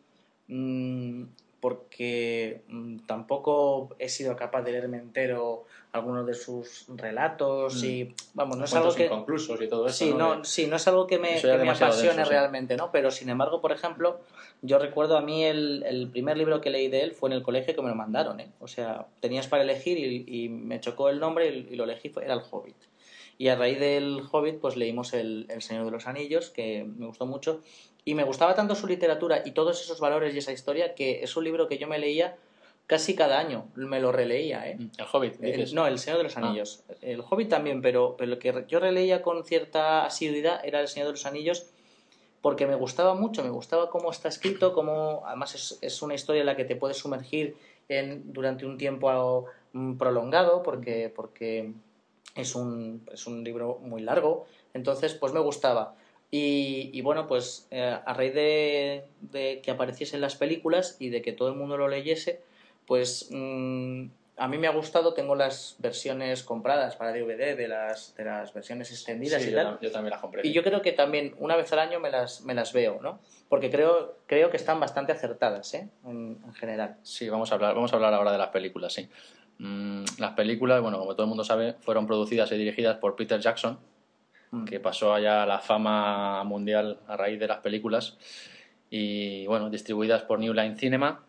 [0.49, 1.25] mm,
[1.61, 7.87] porque mm, tampoco he sido capaz de leerme entero algunos de sus relatos Mm.
[7.87, 9.97] y vamos, no es algo que inconclusos y todo eso.
[9.97, 10.37] sí, ¿no?
[10.37, 12.93] no, sí, no es algo que me, que me apasione denso, realmente, ¿no?
[12.93, 14.21] Pero sin embargo, por ejemplo,
[14.63, 17.43] yo recuerdo a mí el, el primer libro que leí de él fue en el
[17.43, 18.49] colegio que me lo mandaron, ¿eh?
[18.61, 22.09] O sea, tenías para elegir y, y me chocó el nombre y, y lo elegí,
[22.11, 22.77] fue- era el Hobbit.
[23.38, 27.07] Y a raíz del Hobbit, pues leímos el, el Señor de los Anillos, que me
[27.07, 27.62] gustó mucho.
[28.05, 31.37] Y me gustaba tanto su literatura y todos esos valores y esa historia que es
[31.37, 32.37] un libro que yo me leía
[32.88, 33.66] casi cada año.
[33.77, 34.77] Me lo releía, ¿eh?
[34.96, 35.72] El Hobbit, El- dices.
[35.72, 36.40] no, El Señor de los Ah.
[36.40, 36.83] Anillos.
[37.01, 41.07] El Hobbit también, pero, pero lo que yo releía con cierta asiduidad era El Señor
[41.09, 41.66] de los Anillos
[42.40, 46.40] porque me gustaba mucho, me gustaba cómo está escrito, cómo además es, es una historia
[46.40, 47.57] en la que te puedes sumergir
[47.88, 51.72] en, durante un tiempo mm, prolongado porque, porque
[52.38, 55.94] es, un, es un libro muy largo, entonces pues me gustaba.
[56.31, 61.22] Y, y bueno, pues eh, a raíz de, de que apareciesen las películas y de
[61.22, 62.42] que todo el mundo lo leyese,
[62.87, 64.05] pues mm,
[64.37, 68.53] a mí me ha gustado, tengo las versiones compradas para DVD de las, de las
[68.55, 69.66] versiones extendidas Sí, y yo, tal.
[69.66, 70.46] tam- yo también las compré.
[70.46, 73.18] Y yo creo que también una vez al año me las, me las veo, ¿no?
[73.48, 75.88] Porque creo, creo que están bastante acertadas, ¿eh?
[76.05, 76.98] En, en general.
[77.03, 79.09] Sí, vamos a hablar, vamos a hablar ahora de las películas, sí.
[79.59, 83.40] Mm, las películas, bueno, como todo el mundo sabe, fueron producidas y dirigidas por Peter
[83.40, 83.79] Jackson,
[84.51, 84.64] Mm.
[84.64, 88.16] que pasó allá a la fama mundial a raíz de las películas,
[88.88, 91.23] y bueno, distribuidas por New Line Cinema.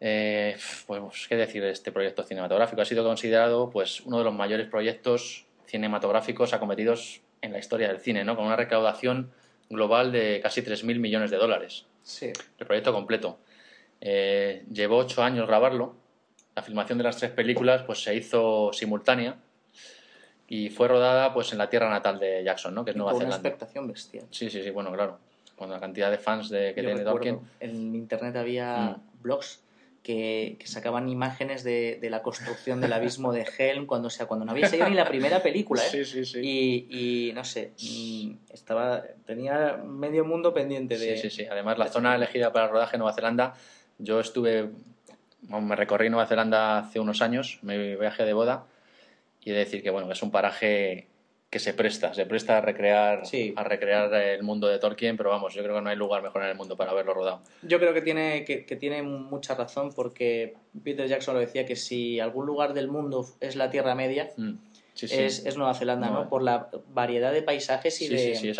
[0.00, 2.80] Eh, pues, ¿qué decir de este proyecto cinematográfico?
[2.80, 7.98] Ha sido considerado pues, uno de los mayores proyectos cinematográficos acometidos en la historia del
[7.98, 8.36] cine, ¿no?
[8.36, 9.30] con una recaudación
[9.68, 12.32] global de casi 3.000 millones de dólares Sí.
[12.58, 13.38] el proyecto completo.
[14.00, 15.96] Eh, llevó ocho años grabarlo.
[16.60, 19.34] La filmación de las tres películas pues, se hizo simultánea
[20.46, 22.84] y fue rodada pues, en la tierra natal de Jackson, ¿no?
[22.84, 23.48] que es Nueva con una Zelanda.
[23.48, 24.26] expectación bestial.
[24.30, 25.18] Sí, sí, sí, bueno, claro.
[25.56, 27.40] Con la cantidad de fans de, que Yo tiene Tolkien.
[27.60, 29.62] En internet había blogs
[30.02, 34.26] que, que sacaban imágenes de, de la construcción del abismo de Helm cuando, o sea,
[34.26, 35.88] cuando no había salido ni la primera película, ¿eh?
[35.90, 36.40] Sí, sí, sí.
[36.42, 41.16] Y, y no sé, mm, estaba tenía medio mundo pendiente de...
[41.16, 41.46] Sí, sí, sí.
[41.50, 43.54] Además, la zona elegida para el rodaje Nueva Zelanda,
[43.96, 44.70] yo estuve,
[45.42, 48.64] bueno, me recorrí Nueva Zelanda hace unos años, mi viaje de boda,
[49.42, 51.06] y he de decir que bueno, es un paraje
[51.48, 53.52] que se presta, se presta a recrear, Sí.
[53.56, 56.42] a recrear el mundo de Tolkien, pero vamos, yo creo que no hay lugar mejor
[56.44, 57.42] en el mundo para verlo rodado.
[57.62, 61.74] Yo creo que tiene, que, que tiene mucha razón porque Peter Jackson lo decía que
[61.74, 64.52] si algún lugar del mundo es la Tierra Media, Mm.
[64.94, 65.16] Sí, sí.
[65.18, 66.28] es, es Nueva Zelanda, ¿no?
[66.28, 68.52] Por la variedad de paisajes y Sí, de, sí, y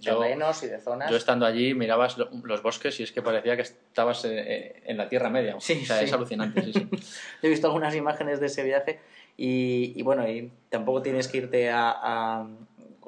[0.00, 1.10] Yo- terrenos y de zonas.
[1.10, 4.82] Yo estando allí mirabas lo- los bosques y es que parecía que estabas eh, eh,
[4.86, 5.56] en la Tierra Media.
[5.60, 6.88] Sí, o sea, es alucinante, sí, sí.
[7.42, 8.98] He visto algunas imágenes de ese viaje
[9.36, 12.46] y, y bueno, y tampoco tienes que irte a, a-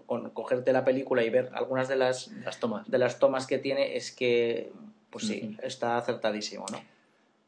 [0.07, 2.89] con- cogerte la película y ver algunas de las Las tomas.
[2.91, 4.71] de las tomas que tiene es que
[5.11, 6.81] pues sí, está acertadísimo, ¿no?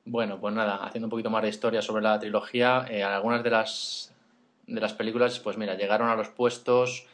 [0.05, 3.51] Bueno, pues nada, haciendo un poquito más de historia sobre la trilogía, eh, algunas de
[3.51, 4.13] las,
[4.67, 7.07] de las películas, pues mira, llegaron a los puestos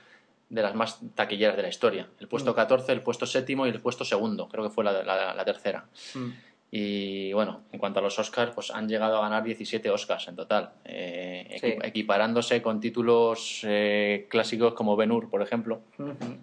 [0.49, 2.09] de las más taquilleras de la historia.
[2.21, 2.57] El puesto Mm.
[2.57, 5.85] 14, el puesto séptimo y el puesto segundo, creo que fue la, la- la tercera.
[6.15, 6.29] Mm.
[6.75, 10.37] Y bueno, en cuanto a los Oscars, pues han llegado a ganar 17 Oscars en
[10.37, 11.75] total, eh, Sí.
[11.83, 15.81] equiparándose con títulos eh, clásicos como Ben Hur, por ejemplo.
[15.99, 16.39] Ujú.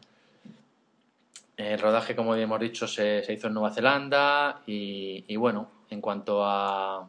[1.57, 5.99] El rodaje, como hemos dicho, se, se hizo en Nueva Zelanda y, y bueno, en
[5.99, 7.07] cuanto a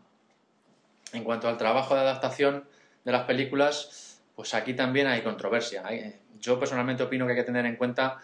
[1.13, 2.65] en cuanto al trabajo de adaptación
[3.05, 5.83] de las películas, pues aquí también hay controversia.
[5.85, 8.19] Hay- yo personalmente opino que hay que tener en cuenta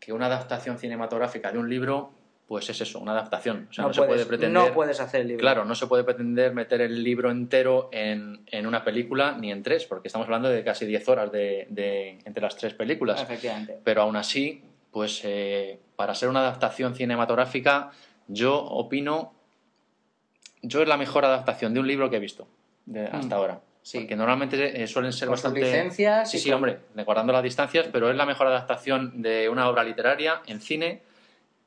[0.00, 2.10] que una adaptación cinematográfica de un libro,
[2.46, 3.68] pues es eso, una adaptación.
[3.70, 4.62] O sea, no, se puedes, puede pretender.
[4.68, 5.40] no puedes hacer el libro.
[5.40, 9.62] Claro, no se puede pretender meter el libro entero en, en una película ni en
[9.62, 13.78] tres, porque estamos hablando de casi 10 horas de, de- entre las tres películas Efectivamente.
[13.82, 17.90] pero aún así, pues eh, para ser una adaptación cinematográfica,
[18.28, 19.32] yo opino,
[20.62, 22.46] yo es la mejor adaptación de un libro que he visto
[22.84, 23.38] de- hasta Mm.
[23.38, 23.60] ahora.
[23.84, 23.98] Sí.
[23.98, 25.60] Porque normalmente eh, suelen ser Con bastante...
[25.60, 29.68] licencias Sí, sí, con- hombre, guardando las distancias, pero es la mejor adaptación de una
[29.68, 31.02] obra literaria en cine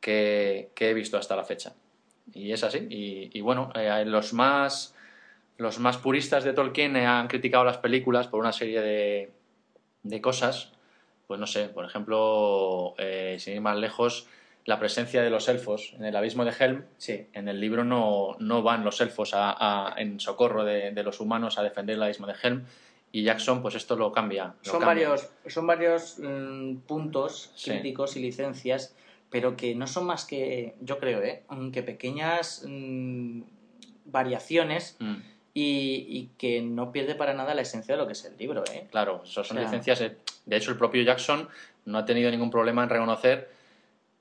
[0.01, 1.73] que, que he visto hasta la fecha.
[2.33, 2.87] Y es así.
[2.89, 4.95] Y, y bueno, eh, los más
[5.57, 9.31] los más puristas de Tolkien han criticado las películas por una serie de,
[10.01, 10.71] de cosas.
[11.27, 14.27] Pues no sé, por ejemplo, eh, sin ir más lejos,
[14.67, 16.83] la presencia de los elfos en el abismo de Helm.
[16.97, 17.25] Sí.
[17.33, 21.19] En el libro no, no van los elfos a- a- en socorro de, de los
[21.19, 22.65] humanos a defender el abismo de Helm.
[23.13, 24.55] Y Jackson, pues esto lo cambia.
[24.63, 25.07] lo Son cambia.
[25.09, 27.71] varios, son varios mm, puntos Sí.
[27.71, 28.93] críticos y licencias,
[29.29, 31.43] pero que no son más que, yo creo, ¿eh?
[31.71, 33.41] Que pequeñas mm,
[34.05, 35.15] variaciones Mm,
[35.53, 38.63] y, y que no pierde para nada la esencia de lo que es el libro.
[38.71, 38.87] ¿eh?
[38.91, 40.01] claro, eso son O sea- licencias.
[40.01, 41.47] eh, De hecho, el propio Jackson
[41.85, 43.49] no ha tenido ningún problema en reconocer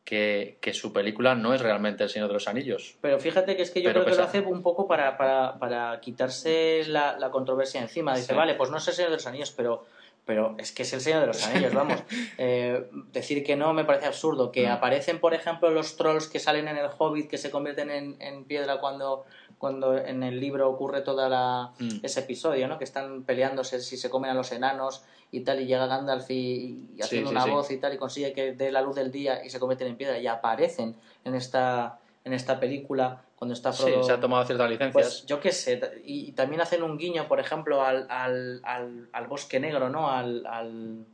[0.07, 2.97] que, que su película no es realmente El Señor de los Anillos.
[3.03, 5.59] Pero fíjate que es que yo Pero creo que lo hace un poco para, para,
[5.59, 8.14] para quitarse la, la controversia encima.
[8.14, 8.35] Dice, Sí.
[8.35, 9.85] vale, pues no es el Señor de los Anillos, pero,
[10.27, 12.03] pero es que es el Señor de los Anillos, vamos.
[12.39, 14.51] Eh, decir que no me parece absurdo.
[14.53, 14.73] Que Mm.
[14.73, 18.45] aparecen, por ejemplo, los trolls que salen en el Hobbit, que se convierten en, en
[18.45, 19.25] piedra cuando,
[19.59, 22.01] cuando en el libro ocurre toda la, Mm.
[22.05, 22.77] ese episodio, ¿no?
[22.79, 26.91] Que están peleándose si se comen a los enanos y tal, y llega Gandalf y,
[26.97, 27.51] y haciendo sí, una sí.
[27.51, 29.97] voz y tal, y consigue que dé la luz del día y se convierten en
[29.97, 34.03] piedra, y aparecen en esta, en esta película cuando está Sí, Frodo...
[34.03, 34.92] se ha tomado ciertas licencias.
[34.92, 39.09] Pues yo qué sé, y, y también hacen un guiño, por ejemplo, al, al, al,
[39.12, 40.11] al bosque negro, ¿no?
[40.11, 41.05] Al, al-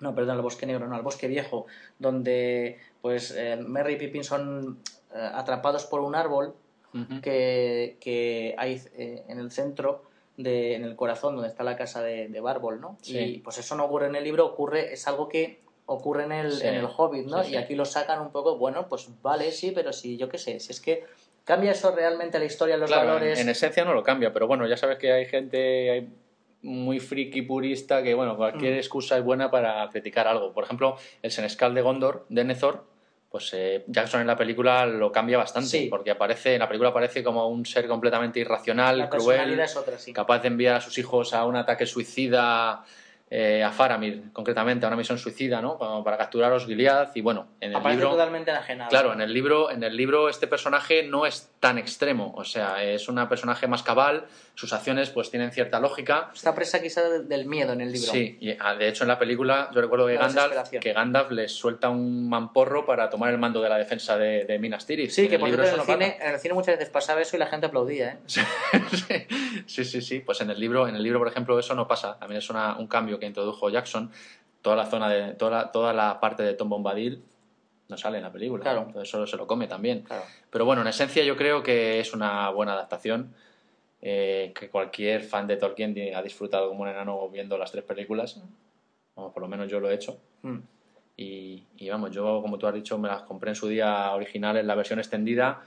[0.00, 1.66] No, perdón, al bosque negro, no, al bosque viejo,
[1.98, 4.80] donde pues eh, Merry y Pippin son
[5.14, 6.54] eh, atrapados por un árbol
[7.22, 10.02] que, que hay eh, en el centro,
[10.38, 12.98] de, en el corazón, donde está la casa de, de Bárbol, ¿no?
[13.02, 13.18] Sí.
[13.18, 16.52] Y pues eso no ocurre en el libro, ocurre, es algo que ocurre en el,
[16.52, 16.66] Sí.
[16.66, 17.42] en el Hobbit, ¿no?
[17.42, 17.54] Sí, sí.
[17.54, 20.58] Y aquí lo sacan un poco, bueno, pues vale, sí, pero sí, yo qué sé,
[20.60, 21.04] si es que
[21.46, 23.38] cambia eso realmente la historia, los Claro, valores...
[23.38, 26.08] En, esencia no lo cambia, pero bueno, ya sabes que hay gente hay
[26.62, 28.78] muy friki purista que, bueno, cualquier Mm.
[28.78, 30.52] excusa es buena para criticar algo.
[30.52, 32.84] Por ejemplo, el Senescal de Gondor, de Nethor,
[33.30, 35.86] pues eh, Jackson en la película lo cambia bastante, Sí.
[35.88, 40.12] porque aparece, en la película aparece como un ser completamente irracional, la cruel, otra, sí.
[40.12, 42.84] capaz de enviar a sus hijos a un ataque suicida,
[43.28, 45.76] eh, a Faramir, concretamente, a una misión suicida, ¿no?
[46.04, 48.12] Para capturar a los Gilead, y bueno, en el Aparece libro...
[48.12, 48.88] totalmente enajenado.
[48.90, 52.84] Claro, en el libro, en el libro este personaje no es tan extremo, o sea,
[52.84, 56.30] es un personaje más cabal, sus acciones pues tienen cierta lógica.
[56.32, 58.10] Está presa quizá de- del miedo en el libro.
[58.12, 61.30] Sí, y ah, de hecho en la película yo recuerdo que La Gandalf, que Gandalf
[61.32, 65.10] les suelta un mamporro para tomar el mando de la defensa de, de Minas Tirith.
[65.10, 67.20] Sí, En que por cierto en el, no cine, en el cine muchas veces pasaba
[67.20, 68.18] eso y la gente aplaudía, ¿eh?
[69.66, 72.18] sí, sí, sí, pues en el libro, en el libro por ejemplo eso no pasa,
[72.18, 74.10] también es una- un cambio que introdujo Jackson,
[74.62, 77.22] toda la zona de toda la, toda la parte de Tom Bombadil
[77.88, 78.82] no sale en la película, Claro.
[78.86, 80.02] entonces solo se lo come también.
[80.02, 80.24] Claro.
[80.50, 83.34] Pero bueno, en esencia yo creo que es una buena adaptación.
[84.02, 88.40] eh, que cualquier fan de Tolkien ha disfrutado como un enano viendo las tres películas.
[89.14, 90.18] O por lo menos yo lo he hecho.
[90.42, 90.58] Mm.
[91.16, 94.58] Y, y vamos, yo, como tú has dicho, me las compré en su día original
[94.58, 95.62] en la versión extendida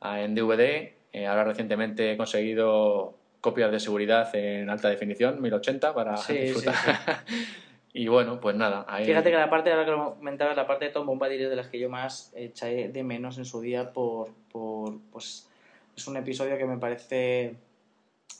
[0.00, 0.92] ah, en DVD.
[1.12, 6.38] Eh, ahora recientemente he conseguido copias de seguridad en alta definición, 1080, para Sí, sí,
[6.38, 6.74] disfrutar.
[7.92, 8.86] y bueno, pues nada.
[8.88, 11.50] ahí- Fíjate que la parte, ahora que lo comentabas, la parte de Tom Bombadil es
[11.50, 15.46] de las que yo más eché de menos en su día por, por pues
[15.94, 17.56] es un episodio que me parece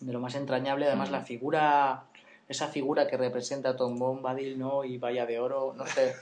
[0.01, 1.13] de lo más entrañable, además Mm.
[1.13, 2.05] la figura
[2.49, 4.85] esa figura que representa a Tom Bombadil, ¿no?
[4.85, 6.15] Y Valla de Oro, no sé,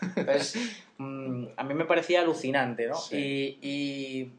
[0.99, 2.95] mm, a mí me parecía alucinante, ¿no?
[2.95, 3.59] Sí.
[3.61, 4.33] Y, y,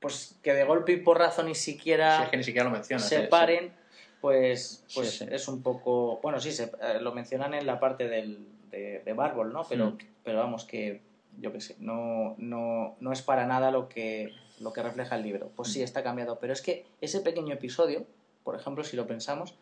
[0.00, 3.08] pues que de golpe y porrazo ni siquiera Si es que ni siquiera lo mencionas.
[3.08, 3.28] se ¿eh?
[3.28, 3.72] paren,
[4.20, 5.26] pues, Sí, pues sí.
[5.30, 6.20] es un poco.
[6.22, 9.64] Bueno, sí, se, eh, lo mencionan en la parte del, de, de Bárbol, ¿no?
[9.68, 9.98] Pero, Mm.
[10.24, 11.00] pero vamos, que
[11.40, 15.22] yo qué sé, no, no, no es para nada lo que, lo que refleja el
[15.22, 15.50] libro.
[15.54, 15.72] Pues Mm.
[15.72, 16.38] sí, está cambiado.
[16.40, 18.06] Pero es que ese pequeño episodio,
[18.44, 19.54] por ejemplo, si lo pensamos,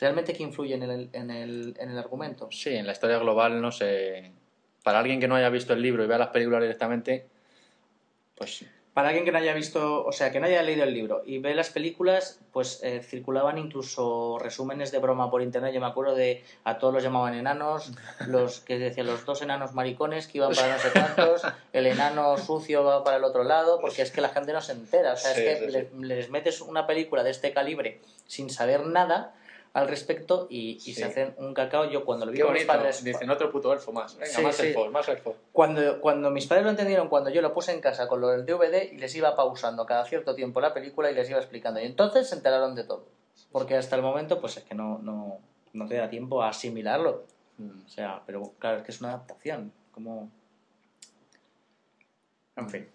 [0.00, 2.48] realmente que influye en el, en el, en el argumento.
[2.50, 4.30] Sí, en la historia global, no sé.
[4.82, 7.26] Para alguien que no haya visto el libro y vea las películas directamente,
[8.36, 8.64] pues
[8.96, 11.36] Para alguien que no haya visto, o sea, que no haya leído el libro y
[11.38, 15.74] ve las películas, pues eh, circulaban incluso resúmenes de broma por internet.
[15.74, 17.92] Yo me acuerdo de a todos los llamaban enanos,
[18.26, 21.42] los que decían los dos enanos maricones que iban para no sé cuántos,
[21.74, 24.72] el enano sucio va para el otro lado, porque es que la gente no se
[24.72, 25.12] entera.
[25.12, 28.48] O sea, Sí, es que sí, les, les metes una película de este calibre sin
[28.48, 29.34] saber nada
[29.76, 30.94] al respecto y, y Sí.
[30.94, 31.84] se hacen un cacao.
[31.90, 34.16] Yo cuando lo vi Qué con mis padres, Dicen otro puto elfo más.
[34.16, 34.68] Venga, Sí, más sí.
[34.68, 35.36] elfos, más elfos.
[35.52, 38.46] cuando, cuando mis padres lo entendieron, cuando yo lo puse en casa con lo del
[38.46, 41.78] DVD y les iba pausando cada cierto tiempo la película y les iba explicando.
[41.78, 43.04] Y entonces se enteraron de todo.
[43.52, 45.40] Porque hasta el momento, pues es que no, no,
[45.74, 47.24] no te da tiempo a asimilarlo.
[47.58, 47.84] Mm.
[47.84, 49.72] O sea, pero claro, es que es una adaptación.
[49.92, 50.30] Como...
[52.56, 52.88] En fin.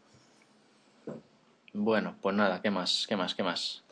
[1.74, 3.06] Bueno, pues nada, ¿qué más?
[3.08, 3.34] ¿Qué más?
[3.34, 3.84] ¿Qué más?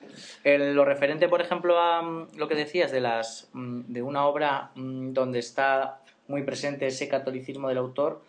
[0.44, 4.26] En lo referente, por ejemplo, a mm, lo que decías de las mm, de una
[4.26, 8.22] obra mm, donde está muy presente ese catolicismo del autor,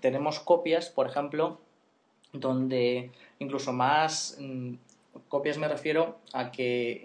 [0.00, 1.60] tenemos copias, por ejemplo,
[2.32, 4.38] donde incluso más
[5.28, 7.04] copias me refiero a que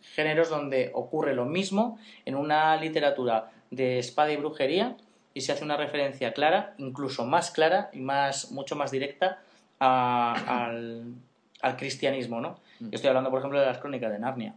[0.00, 4.96] géneros donde ocurre lo mismo en una literatura de espada y brujería
[5.34, 9.42] y se hace una referencia clara, incluso más clara y más mucho más directa
[9.84, 11.14] a- al,
[11.60, 12.60] al cristianismo, ¿no?
[12.80, 14.54] Yo estoy hablando, por ejemplo, de las crónicas de Narnia,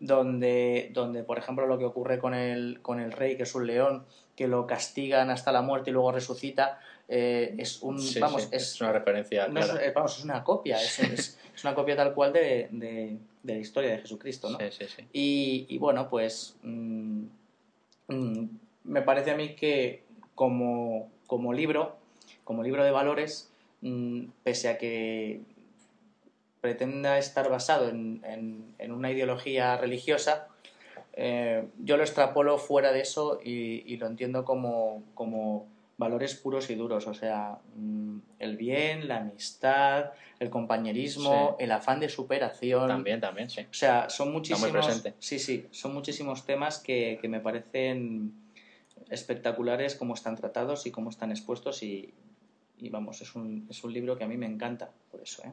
[0.00, 3.66] donde, donde por ejemplo, lo que ocurre con el, con el rey, que es un
[3.66, 4.04] león,
[4.34, 6.78] que lo castigan hasta la muerte y luego resucita,
[7.08, 10.42] eh, es un, Sí, vamos, sí, es, es una referencia no es, vamos, es una
[10.44, 14.58] copia, es, es- una copia tal cual de, de- de la historia de Jesucristo, ¿no?
[14.58, 15.04] Sí, sí, sí.
[15.12, 17.22] Y, y bueno, pues mm,
[18.08, 18.44] mm,
[18.84, 20.04] me parece a mí que
[20.34, 21.96] como, como libro,
[22.44, 23.55] como libro de valores, mm,
[24.42, 25.40] pese a que
[26.60, 30.48] pretenda estar basado en, en- en una ideología religiosa,
[31.12, 35.66] eh, yo lo extrapolo fuera de eso y, y lo entiendo como, como
[35.98, 40.10] valores puros y duros, o sea, mm, el bien, la amistad,
[40.40, 41.64] el compañerismo, Sí.
[41.64, 42.88] el afán de superación.
[42.88, 43.62] También, también, sí.
[43.62, 45.02] O sea, son muchísimos.
[45.18, 48.32] Sí, sí, son muchísimos temas que, que me parecen
[49.08, 52.12] espectaculares cómo están tratados y cómo están expuestos y,
[52.78, 55.52] y vamos, es un, es un libro que a mí me encanta, por eso, ¿eh?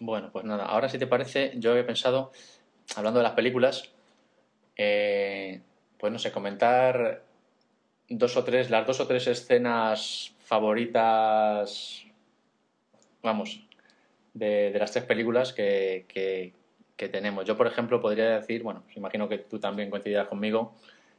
[0.00, 2.30] Bueno, pues nada, ahora si te parece, yo había pensado,
[2.96, 3.90] hablando de las películas,
[4.76, 5.60] eh,
[5.98, 7.22] pues no sé, comentar
[8.08, 12.04] dos o tres, las dos o tres escenas favoritas,
[13.22, 13.60] vamos,
[14.34, 16.52] de, de las tres películas que, que-
[17.12, 17.44] tenemos.
[17.44, 20.74] Yo, por ejemplo, podría decir, bueno, pues imagino que tú también coincidirás conmigo,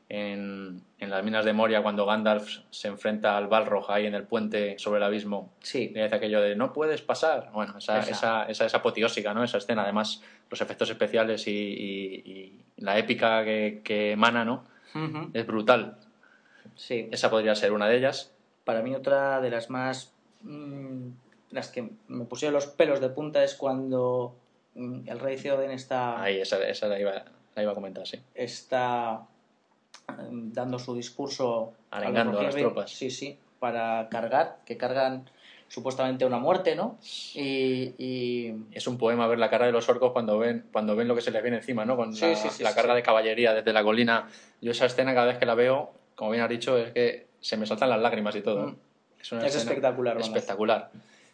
[0.10, 4.24] en, en las minas de Moria, cuando Gandalf se enfrenta al Balrog ahí en el
[4.24, 7.51] puente sobre el abismo, Sí, y dice aquello de no puedes pasar.
[7.53, 8.12] Bueno, esa, Esa.
[8.12, 9.43] esa, esa es apoteósica, ¿no?
[9.43, 9.84] Esa escena.
[9.84, 14.64] Además, los efectos especiales y, y- y la épica que, que emana, ¿no?
[14.95, 15.30] Ujú.
[15.34, 15.97] Es brutal.
[16.76, 17.07] sí.
[17.12, 18.34] Esa podría ser una de ellas.
[18.66, 20.14] Para mí otra de las más...
[20.41, 21.07] mm,
[21.51, 24.36] las que me pusieron los pelos de punta es cuando
[24.76, 26.22] mm, el rey Theoden está...
[26.22, 27.24] Ahí, esa, esa la, iba,
[27.55, 28.20] la iba a comentar, sí.
[28.36, 29.22] está
[30.32, 32.74] dando su discurso Arengando a las Rohirrim.
[32.74, 32.92] tropas.
[32.92, 35.30] Sí, sí, para cargar, que cargan
[35.68, 36.98] supuestamente una muerte, ¿no?
[37.36, 41.08] Y, y- Es un poema ver la cara de los orcos cuando ven, cuando ven
[41.08, 41.96] lo que se les viene encima, ¿no?
[41.96, 44.28] Con Sí, la, sí, sí, la carga de caballería desde la colina.
[44.62, 47.56] Yo esa escena cada vez que la veo, como bien has dicho, es que se
[47.58, 48.68] me saltan las lágrimas y todo.
[48.68, 48.76] Mm.
[49.22, 50.92] Es, una es espectacular, espectacular.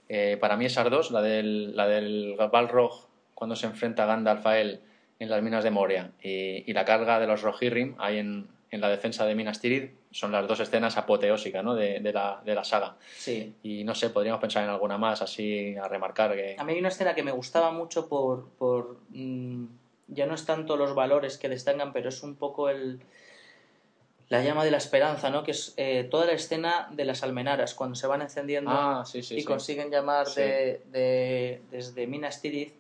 [0.10, 4.46] Eh, para mí esas dos, la del, la del Balrog cuando se enfrenta a Gandalf
[4.46, 4.82] a él
[5.20, 8.82] en las minas de Moria y, y la carga de los Rohirrim ahí en, en
[8.82, 11.76] la defensa de Minas Tirith, son las dos escenas apoteósicas ¿no?
[11.76, 12.96] de, de la, de la saga.
[13.18, 13.54] Sí.
[13.64, 16.56] Y no sé, podríamos pensar en alguna más así a remarcar que...
[16.58, 18.50] A mí hay una escena que me gustaba mucho por...
[18.58, 19.66] por mm,
[20.08, 23.00] ya no es tanto los valores que destacan, pero es un poco el...
[24.30, 25.44] La llama de la esperanza, ¿no?
[25.44, 29.22] Que es eh, toda la escena de las almenaras, cuando se van encendiendo Ah, sí,
[29.22, 29.46] sí, y sí.
[29.46, 32.74] consiguen llamar de- desde Minas Tirith,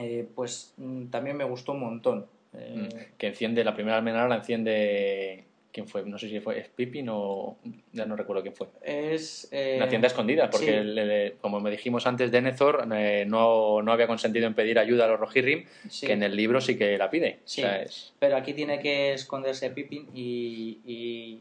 [0.00, 2.26] eh, pues mm, también me gustó un montón.
[2.54, 5.44] Eh, Mm, que enciende, la primera almenara la enciende...
[5.72, 6.04] ¿Quién fue?
[6.04, 7.56] No sé si fue es Pippin o...
[7.92, 8.66] Ya no recuerdo quién fue.
[8.82, 9.46] Es.
[9.52, 11.38] eh, La tienda escondida, porque sí.
[11.40, 15.20] como me dijimos antes, Denethor eh, no, no había consentido en pedir ayuda a los
[15.20, 17.38] Rohirrim, sí, que en el libro sí que la pide.
[17.44, 17.62] Sí.
[17.62, 21.40] O sea, es- Pero aquí tiene que esconderse Pippin y, y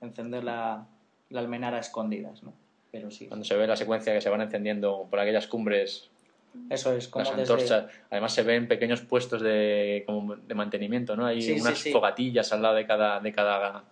[0.00, 0.86] encender la,
[1.30, 2.52] la almenara a escondidas, ¿no?
[2.92, 3.26] Pero sí.
[3.26, 6.10] cuando se ve la secuencia que se van encendiendo por aquellas cumbres
[6.70, 7.52] Eso es, como las desde.
[7.52, 11.26] antorchas, además se ven pequeños puestos de, como de mantenimiento, ¿no?
[11.26, 11.92] Hay Sí, unas sí.
[11.92, 13.84] fogatillas al lado de cada, de cada...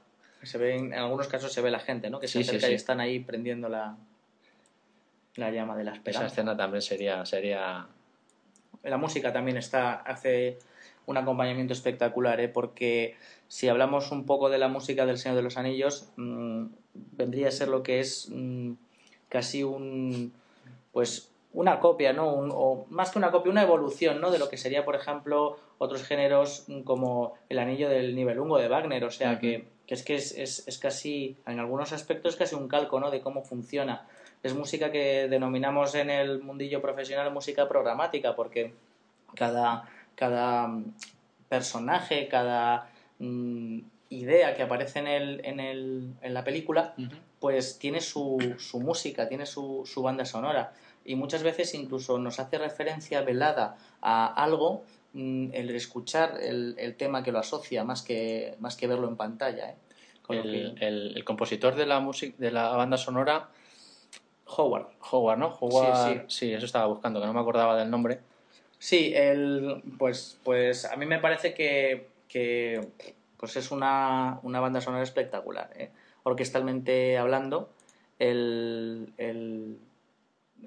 [0.43, 2.19] Se ve, en algunos casos se ve la gente, ¿no?
[2.19, 3.97] Que se acerca y están ahí prendiendo la,
[5.37, 6.27] la llama de la Esa esperanza.
[6.27, 7.87] escena también sería, sería
[8.83, 10.59] La música también está, hace
[11.07, 12.49] un acompañamiento espectacular, ¿eh?
[12.49, 13.17] porque
[13.49, 16.67] si hablamos un poco de la música del Señor de los Anillos, mm,
[17.17, 18.73] vendría a ser lo que es mm,
[19.29, 20.33] casi un,
[20.93, 22.33] pues, una copia, ¿no?
[22.33, 24.31] Un- o más que una copia, una evolución, ¿no?
[24.31, 29.05] De lo que sería, por ejemplo, otros géneros como el Anillo del Nibelungo de Wagner,
[29.05, 32.69] o sea, que, que es que es, es, es casi, en algunos aspectos, casi un
[32.69, 33.11] calco, ¿no?
[33.11, 34.07] De cómo funciona.
[34.43, 38.73] Es música que denominamos en el mundillo profesional música programática, porque
[39.35, 40.71] cada, cada
[41.49, 42.89] personaje, cada
[43.19, 43.79] mm,
[44.11, 46.95] idea que aparece en, el, en, el, en la película,
[47.41, 50.73] pues tiene su, su música, tiene su, su banda sonora.
[51.05, 54.85] Y muchas veces incluso nos hace referencia velada a algo
[55.15, 59.17] mm, el escuchar el, el tema que lo asocia más que, más que verlo en
[59.17, 59.71] pantalla.
[59.71, 59.75] ¿eh?
[60.29, 63.49] El, que- el- el compositor de la música de la banda sonora
[64.57, 64.87] Howard.
[65.11, 65.49] Howard, ¿no?
[65.61, 66.53] Howard, Sí, sí.
[66.55, 68.21] eso estaba buscando, que no me acordaba del nombre.
[68.79, 72.89] Sí, el, pues, pues a mí me parece que, que
[73.37, 75.71] pues es una, una banda sonora espectacular.
[75.77, 75.91] ¿eh?
[76.25, 77.71] Orquestalmente hablando,
[78.19, 79.13] el,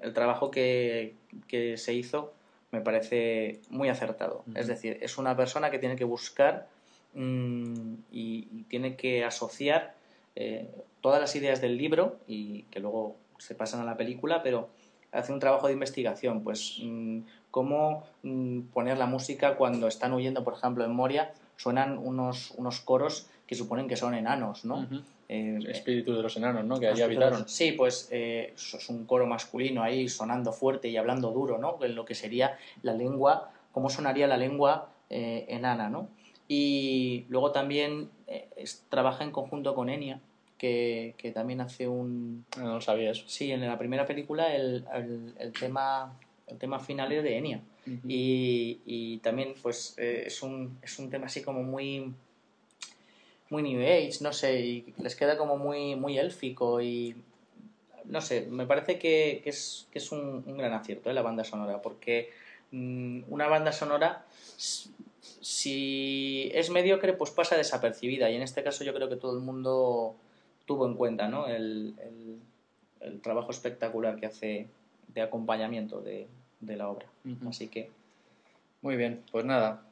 [0.02, 1.14] el, trabajo que,
[1.48, 2.32] que se hizo
[2.72, 4.44] me parece muy acertado.
[4.54, 6.68] Es decir, es una persona que tiene que buscar
[7.14, 9.94] mm, y, y tiene que asociar
[10.36, 10.68] eh,
[11.00, 14.68] todas las ideas del libro y que luego se pasan a la película, pero
[15.10, 17.20] hace un trabajo de investigación, pues mm,
[17.50, 22.80] cómo mm, poner la música cuando están huyendo, por ejemplo, en Moria, suenan unos, unos
[22.80, 24.86] coros que suponen que son enanos, ¿no?
[25.28, 26.78] Eh, Espíritu de los enanos, ¿no?
[26.78, 27.48] Que allí habitaron.
[27.48, 31.78] Sí, pues eh, es un coro masculino ahí sonando fuerte y hablando duro, ¿no?
[31.82, 36.08] En lo que sería la lengua, cómo sonaría la lengua eh, enana, ¿no?
[36.48, 40.20] Y luego también eh, es- trabaja en conjunto con Enya,
[40.58, 42.44] que, que también hace un...
[42.56, 43.24] Ah, No lo sabía eso.
[43.26, 46.16] Sí, en la primera película el, el- el tema,
[46.46, 47.60] el tema final es de Enya.
[48.08, 52.12] Y, y también pues es, un, es un tema así como muy
[53.50, 57.14] muy new age, no sé, y les queda como muy, muy élfico y
[58.04, 61.14] no sé, me parece que, que es, que es un, un gran acierto ¿eh?
[61.14, 62.30] la banda sonora, porque
[62.72, 64.24] mm, una banda sonora
[65.40, 69.42] si es mediocre pues pasa desapercibida y en este caso yo creo que todo el
[69.42, 70.14] mundo
[70.66, 71.46] tuvo en cuenta ¿no?
[71.46, 72.38] el, el-
[73.00, 74.66] el trabajo espectacular que hace
[75.08, 76.26] de acompañamiento de,
[76.60, 77.06] de la obra.
[77.48, 77.90] Así que
[78.82, 79.82] Muy bien, pues nada.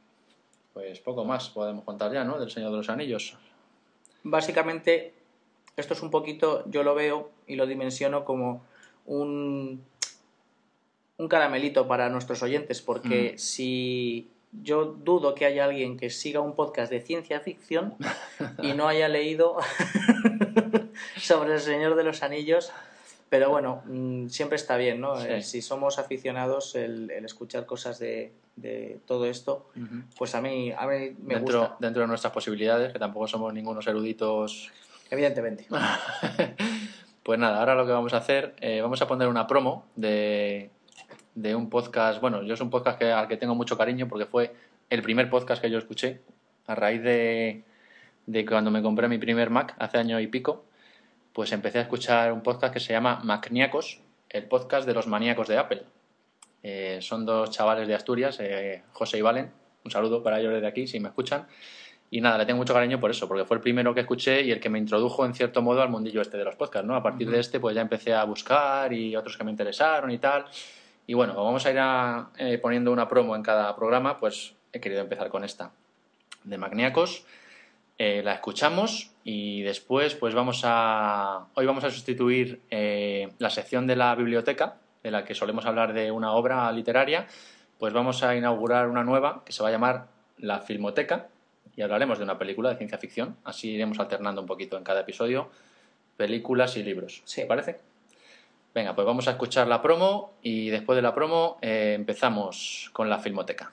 [0.72, 2.40] Pues poco más podemos contar ya, ¿no?
[2.40, 3.36] Del Señor de los Anillos.
[4.24, 5.12] Básicamente
[5.76, 8.62] esto es un poquito, yo lo veo y lo dimensiono como
[9.06, 9.82] un,
[11.18, 13.38] un caramelito para nuestros oyentes, porque Mm.
[13.38, 14.28] si
[14.62, 17.94] yo dudo que haya alguien que siga un podcast de ciencia ficción
[18.62, 19.56] y no haya leído
[21.16, 22.72] sobre el Señor de los Anillos,
[23.34, 25.16] pero bueno, mm, siempre está bien, ¿no?
[25.16, 25.26] Sí.
[25.28, 29.68] Eh, si somos aficionados, el, el escuchar cosas de, de todo esto,
[30.16, 33.52] pues a mí, a mí me dentro, gusta, dentro de nuestras posibilidades, que tampoco somos
[33.52, 34.70] ningunos eruditos.
[35.10, 35.66] evidentemente.
[37.24, 40.70] pues nada, ahora lo que vamos a hacer, eh, vamos a poner una promo de,
[41.34, 42.20] de un podcast.
[42.20, 44.54] Bueno, yo es un podcast que, al que tengo mucho cariño porque fue
[44.90, 46.20] el primer podcast que yo escuché
[46.68, 47.64] a raíz de,
[48.26, 50.66] de cuando me compré mi primer Mac hace año y pico.
[51.34, 55.48] Pues empecé a escuchar un podcast que se llama Macníacos, el podcast de los maníacos
[55.48, 55.82] de Apple.
[56.62, 59.52] Eh, son dos chavales de Asturias, eh, José y Valen.
[59.84, 61.46] Un saludo para ellos desde aquí, si me escuchan.
[62.08, 64.52] Y nada, le tengo mucho cariño por eso, porque fue el primero que escuché y
[64.52, 66.94] el que me introdujo en cierto modo al mundillo este de los podcasts, ¿no?
[66.94, 70.18] A partir de este, pues ya empecé a buscar y otros que me interesaron y
[70.18, 70.44] tal.
[71.08, 74.54] Y bueno, como vamos a ir a- eh, poniendo una promo en cada programa, pues
[74.72, 75.72] he querido empezar con esta
[76.44, 77.24] de Magníacos.
[77.98, 81.46] Eh, la escuchamos y después, pues vamos a.
[81.54, 85.94] Hoy vamos a sustituir eh, la sección de la biblioteca, de la que solemos hablar
[85.94, 87.26] de una obra literaria,
[87.78, 91.28] pues vamos a inaugurar una nueva que se va a llamar La Filmoteca
[91.74, 93.36] y hablaremos de una película de ciencia ficción.
[93.44, 95.48] Así iremos alternando un poquito en cada episodio
[96.18, 97.22] películas y libros.
[97.24, 97.40] Sí.
[97.40, 97.80] ¿Te parece?
[98.74, 103.08] Venga, pues vamos a escuchar la promo y después de la promo eh, empezamos con
[103.08, 103.72] la Filmoteca.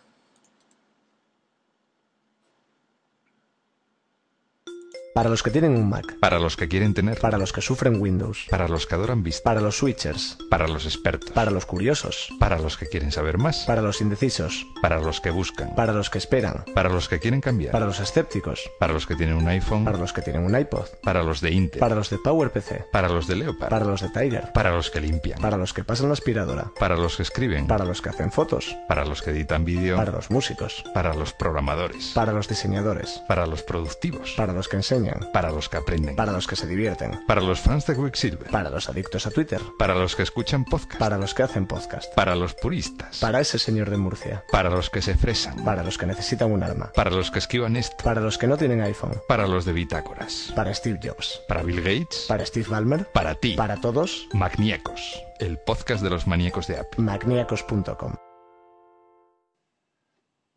[5.14, 7.20] Para los que tienen un Mac, Para los que quieren tener.
[7.20, 9.44] para los que sufren Windows, Para los que adoran Vista.
[9.44, 11.32] para los switchers, Para los expertos.
[11.32, 13.66] para los curiosos, Para los que quieren saber más.
[13.66, 15.76] para los indecisos, Para los que buscan.
[15.76, 17.74] para los que esperan, Para los que quieren cambiar.
[17.74, 19.84] para los escépticos, Para los que tienen un iPhone.
[19.84, 21.80] para los que tienen un iPod, Para los de Intel.
[21.82, 23.70] para los de PowerPC, Para los de Leopard.
[23.70, 25.42] para los de Tiger, Para los que limpian.
[25.42, 27.68] para los que pasan la aspiradora, Para los que escriben.
[27.68, 29.98] para los que hacen fotos, Para los que editan vídeo.
[29.98, 32.12] para los músicos, Para los programadores.
[32.16, 34.34] para los diseñadores, Para los productivos.
[34.38, 35.01] para los que enseñan,
[35.34, 36.16] Para los que aprenden.
[36.16, 38.50] para los que se divierten, Para los fans de Quicksilver.
[38.50, 41.00] para los adictos a Twitter, Para los que escuchan podcast.
[41.00, 43.20] para los que hacen podcast, Para los puristas.
[43.20, 45.64] para ese señor de Murcia, Para los que se fresan.
[45.64, 48.04] para los que necesitan un arma, Para los que esquivan esto.
[48.04, 50.52] para los que no tienen iPhone, Para los de bitácoras.
[50.56, 52.26] para Steve Jobs, Para Bill Gates.
[52.28, 53.54] para Steve Ballmer, Para ti.
[53.56, 57.04] para todos, Magníacos, el podcast de los maníacos de Apple.
[57.04, 58.31] magniacos.com.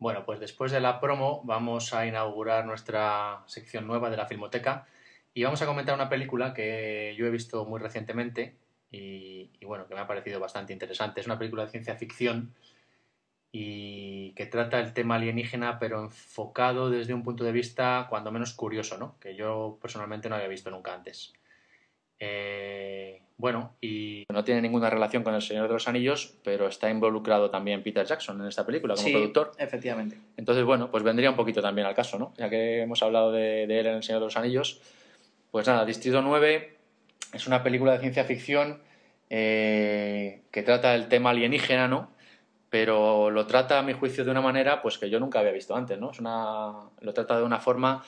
[0.05, 4.85] Bueno, pues después de la promo vamos a inaugurar nuestra sección nueva de la Filmoteca
[5.33, 8.55] y vamos a comentar una película que yo he visto muy recientemente
[8.91, 11.21] y, bueno, que me ha parecido bastante interesante.
[11.21, 12.53] Es una película de ciencia ficción
[13.51, 18.53] y que trata el tema alienígena pero enfocado desde un punto de vista cuando menos
[18.53, 19.17] curioso, ¿no?
[19.19, 21.33] Que yo personalmente no había visto nunca antes.
[22.19, 26.89] Eh, bueno, y no tiene ninguna relación con El Señor de los Anillos, pero está
[26.89, 29.51] involucrado también Peter Jackson en esta película como Sí, productor.
[29.57, 30.17] efectivamente.
[30.37, 32.33] Entonces, bueno, pues vendría un poquito también al caso, ¿no?
[32.37, 34.81] Ya que hemos hablado de, de él en El Señor de los Anillos.
[35.51, 36.77] Pues nada, Distrito 9
[37.33, 38.79] es una película de ciencia ficción
[39.29, 42.09] eh, que trata el tema alienígena, ¿no?
[42.69, 45.75] Pero lo trata, a mi juicio, de una manera pues que yo nunca había visto
[45.75, 46.11] antes, ¿no?
[46.11, 48.03] Es una, lo trata de una forma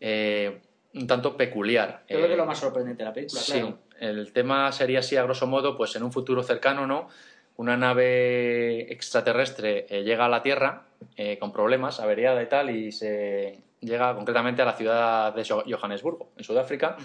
[0.00, 0.60] eh,
[0.96, 2.00] un tanto peculiar.
[2.08, 3.78] Yo creo que Eh, es lo más sorprendente de la película, Sí, claro.
[4.00, 7.08] el tema sería así a grosso modo, pues en un futuro cercano, ¿no?
[7.56, 10.82] Una nave extraterrestre eh, llega a la Tierra
[11.16, 15.64] eh, con problemas, averiada y tal, y se llega concretamente a la ciudad de Jo-
[15.68, 16.96] Johannesburgo, en Sudáfrica.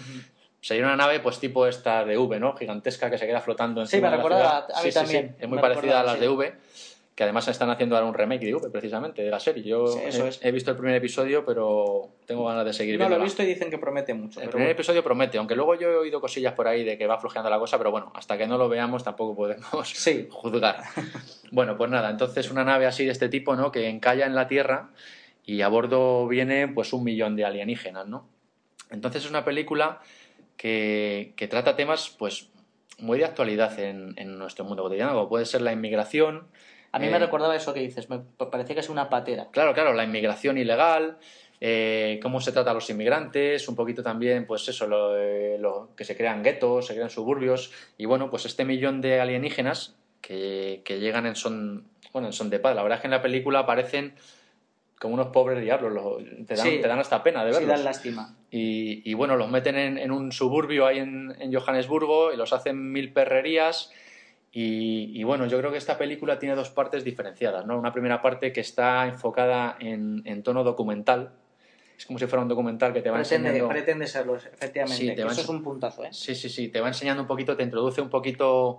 [0.60, 2.54] Sería una nave, pues tipo esta de V, ¿no?
[2.56, 4.80] Gigantesca que se queda flotando Sí, encima me de la recordaba ciudad.
[4.80, 6.32] a mí también, Es muy me parecida a las de sí.
[6.32, 6.54] V,
[7.14, 9.62] que además están haciendo ahora un remake de V, precisamente, de la serie.
[9.62, 10.40] Yo Sí, eso he, es.
[10.42, 13.46] he visto el primer episodio, pero tengo ganas de seguir No lo he visto y
[13.46, 14.40] dicen que promete mucho.
[14.40, 14.72] El pero primer bueno.
[14.78, 17.58] episodio promete, aunque luego yo he oído cosillas por ahí de que va flojeando la
[17.58, 20.26] cosa, pero bueno, hasta que no lo veamos tampoco podemos Sí.
[20.30, 20.84] juzgar.
[21.52, 23.70] bueno, pues nada, entonces una nave así de este tipo, ¿no?
[23.70, 24.88] Que encalla en la Tierra
[25.44, 28.26] y a bordo viene pues un millón de alienígenas, ¿no?
[28.90, 30.00] Entonces es una película
[30.56, 32.48] que, que trata temas pues
[32.98, 36.46] muy de actualidad en, en nuestro mundo cotidiano, como puede ser la inmigración.
[36.92, 39.48] A mí eh, me recordaba eso que dices, me parecía que es una patera.
[39.50, 41.16] Claro, claro, la inmigración ilegal,
[41.60, 45.90] eh, cómo se trata a los inmigrantes, un poquito también, pues eso, lo, eh, lo-
[45.96, 50.82] que se crean guetos, se crean suburbios, y bueno, pues este millón de alienígenas que,
[50.84, 52.76] que llegan en son, bueno, en son de paz.
[52.76, 54.14] La verdad es que en la película aparecen
[55.00, 56.78] como unos pobres diablos, lo- te, dan, Sí.
[56.80, 57.76] te dan hasta pena de Sí, verlos.
[57.76, 58.36] dan lástima.
[58.50, 62.52] Y, y, bueno, los meten en, en un suburbio ahí en, en Johannesburgo y los
[62.52, 63.90] hacen mil perrerías.
[64.54, 67.78] Y, y bueno, yo creo que esta película tiene dos partes diferenciadas, ¿no?
[67.78, 71.32] Una primera parte que está enfocada en, en tono documental.
[71.96, 73.72] Es como si fuera un documental que te va Pretende, enseñando...
[73.72, 75.00] pretende serlo, efectivamente.
[75.00, 76.08] Sí, te que va eso es un puntazo, ¿eh?
[76.10, 78.78] Sí, sí, sí, te va enseñando un poquito, te introduce un poquito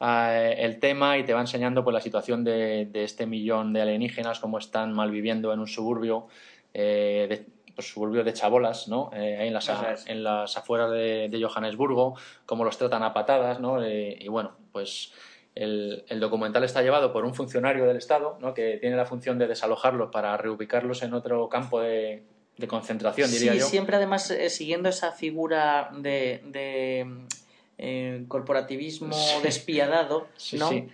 [0.00, 3.82] eh, el tema y te va enseñando pues, la situación de, de este millón de
[3.82, 6.26] alienígenas, cómo están malviviendo en un suburbio,
[6.72, 9.10] eh, de, pues, suburbio de chabolas, ¿no?
[9.14, 9.68] Eh, ahí en las,
[10.06, 12.14] en las afueras de, de Johannesburgo,
[12.46, 13.82] cómo los tratan a patadas, ¿no?
[13.82, 15.12] Eh, y bueno, pues
[15.54, 18.54] el, el documental está llevado por un funcionario del Estado, ¿no?
[18.54, 22.22] Que tiene la función de desalojarlos para reubicarlos en otro campo de,
[22.56, 23.66] de concentración, diría sí, yo.
[23.66, 27.06] siempre además eh, siguiendo esa figura de, de,
[27.78, 29.42] eh, corporativismo Sí.
[29.42, 30.68] despiadado, Sí, ¿no?
[30.68, 30.88] sí.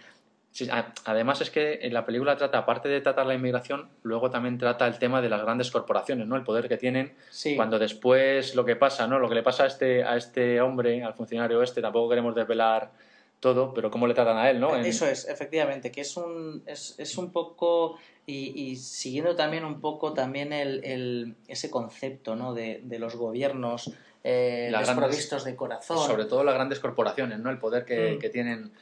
[0.53, 0.69] Sí,
[1.05, 4.87] además es que en la película trata, aparte de tratar la inmigración, luego también trata
[4.89, 6.35] el tema de las grandes corporaciones, ¿no?
[6.35, 7.55] El poder que tienen Sí.
[7.55, 9.21] cuando después lo que pasa, ¿no?
[9.21, 12.91] Lo que le pasa a este, a este hombre, al funcionario este, tampoco queremos desvelar
[13.39, 14.75] todo, pero cómo le tratan a él, ¿no?
[14.77, 17.97] En- Eso es, efectivamente, que es un, es, es un poco,
[18.27, 22.55] y, y siguiendo también un poco también el, el- ese concepto ¿no?
[22.55, 23.93] de, de los gobiernos
[24.25, 25.97] eh, Las grandes- desprovistos de corazón.
[26.07, 27.51] sobre todo las grandes corporaciones, ¿no?
[27.51, 28.19] El poder que, Mm.
[28.19, 28.73] que tienen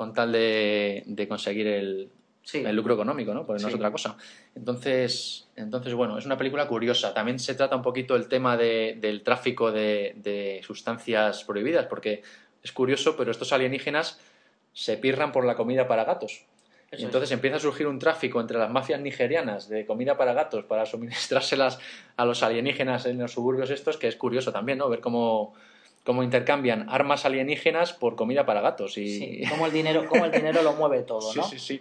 [0.00, 2.08] con tal de, de conseguir el,
[2.42, 2.62] Sí.
[2.64, 3.44] el lucro económico, ¿no?
[3.44, 4.16] Porque no es otra cosa.
[4.56, 7.12] Entonces, entonces, bueno, es una película curiosa.
[7.12, 12.22] También se trata un poquito el tema de- del tráfico de, de sustancias prohibidas, porque
[12.62, 14.18] es curioso, pero estos alienígenas
[14.72, 16.46] se pirran por la comida para gatos.
[16.90, 20.64] Eso entonces empieza a surgir un tráfico entre las mafias nigerianas de comida para gatos
[20.64, 21.78] para suministrárselas
[22.16, 24.88] a los alienígenas en los suburbios estos, que es curioso también, ¿no?
[24.88, 25.52] Ver cómo,
[26.10, 28.98] cómo intercambian armas alienígenas por comida para gatos.
[28.98, 29.16] Y...
[29.16, 31.44] Sí, cómo el dinero, cómo el dinero lo mueve todo, ¿no?
[31.44, 31.80] Sí, sí, sí.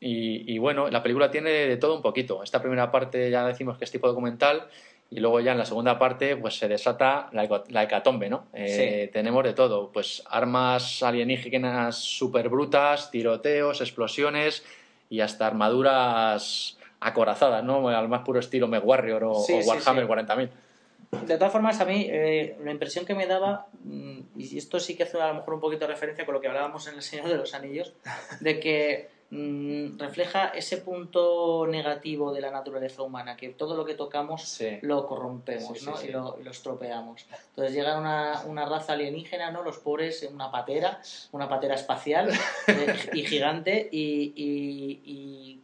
[0.00, 2.42] Y, y bueno, la película tiene de todo un poquito.
[2.42, 4.66] Esta primera parte ya decimos que es tipo documental
[5.12, 8.46] y luego ya en la segunda parte pues se desata la, hecatombe, ¿no?
[8.52, 14.64] Eh, Tenemos de todo, pues armas alienígenas súper brutas, tiroteos, explosiones
[15.08, 17.88] y hasta armaduras acorazadas, ¿no?
[17.90, 20.10] Al más puro estilo Meg Warrior o, Sí, o sí, Warhammer sí.
[20.10, 20.50] 40.000.
[21.10, 24.96] De todas formas, a mí eh, la impresión que me daba, mm, y esto sí
[24.96, 27.02] que hace a lo mejor un poquito de referencia con lo que hablábamos en El
[27.02, 27.92] Señor de los Anillos,
[28.40, 33.94] de que mm, refleja ese punto negativo de la naturaleza humana, que todo lo que
[33.94, 34.78] tocamos Sí.
[34.82, 35.96] lo corrompemos Sí, ¿no?
[35.96, 36.08] sí.
[36.08, 37.24] Y, lo, lo estropeamos.
[37.50, 39.62] Entonces llega una, una raza alienígena, ¿no?
[39.62, 41.00] los pobres, una patera,
[41.32, 42.30] una patera espacial
[42.68, 45.60] eh, y gigante, y, y- y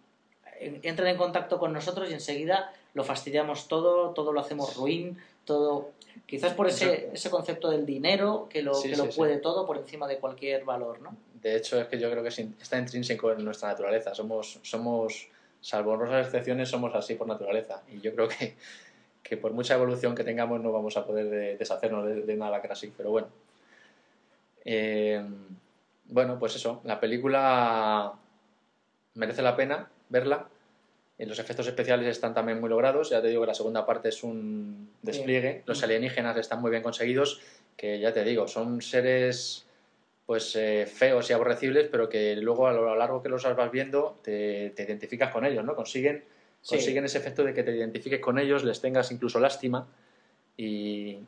[0.83, 5.91] entran en contacto con nosotros y enseguida lo fastidiamos todo, todo lo hacemos ruin, todo...
[6.27, 9.17] Quizás por ese, ese concepto del dinero que lo, Sí, que lo sí.
[9.17, 11.15] puede todo por encima de cualquier valor, ¿no?
[11.43, 14.15] De hecho, es que yo creo que está intrínseco en nuestra naturaleza.
[14.15, 15.29] Somos, somos
[15.61, 17.83] salvo honrosas excepciones, somos así por naturaleza.
[17.91, 18.55] Y yo creo que,
[19.23, 22.51] que por mucha evolución que tengamos no vamos a poder de- deshacernos de, de una
[22.51, 22.93] lacra así.
[22.97, 23.29] Pero bueno.
[24.65, 25.23] Eh,
[26.07, 26.81] bueno, pues eso.
[26.85, 28.13] La película
[29.15, 30.47] merece la pena verla.
[31.19, 33.11] Los efectos especiales están también muy logrados.
[33.11, 35.63] Ya te digo que la segunda parte es un despliegue.
[35.67, 37.41] Los alienígenas están muy bien conseguidos.
[37.77, 39.67] Que ya te digo, son seres
[40.27, 44.19] pues eh, feos y aborrecibles, pero que luego a lo largo que los vas viendo
[44.23, 45.75] te, te identificas con ellos, ¿no?
[45.77, 46.25] Consiguen,
[46.61, 46.77] Sí.
[46.77, 49.89] consiguen ese efecto de que te identifiques con ellos, les tengas incluso lástima
[50.57, 51.19] y,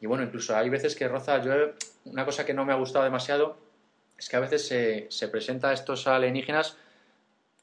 [0.00, 1.52] y bueno, incluso hay veces que roza, yo
[2.04, 3.56] una cosa que no me ha gustado demasiado
[4.16, 6.76] es que a veces se, se presenta a estos alienígenas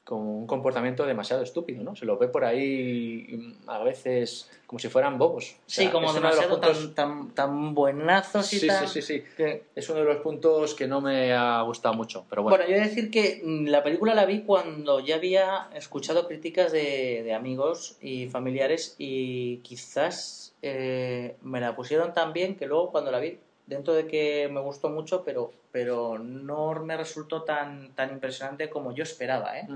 [0.04, 1.94] como un comportamiento demasiado estúpido, ¿no?
[1.94, 3.26] Se los ve por ahí
[3.64, 5.52] mm, a veces como si fueran bobos.
[5.52, 8.88] O Sí, como uno de los demasiado puntos- tan, tan, tan buenazos y Sí, tan...
[8.88, 9.24] sí, sí, sí.
[9.36, 12.56] que- Es uno de los puntos que no me ha gustado mucho, pero bueno.
[12.56, 16.26] Bueno, yo he de decir que mm, la película la vi cuando ya había escuchado
[16.26, 22.66] críticas de, de amigos y familiares y quizás eh, me la pusieron tan bien que
[22.66, 27.42] luego cuando la vi, dentro de que me gustó mucho, pero, pero no me resultó
[27.42, 29.58] tan, tan impresionante como yo esperaba.
[29.58, 29.66] ¿eh?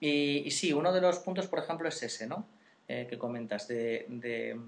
[0.00, 2.46] Y, y sí, uno de los puntos, por ejemplo, es ese, ¿no?
[2.88, 4.58] Eh, que comentas, de, de-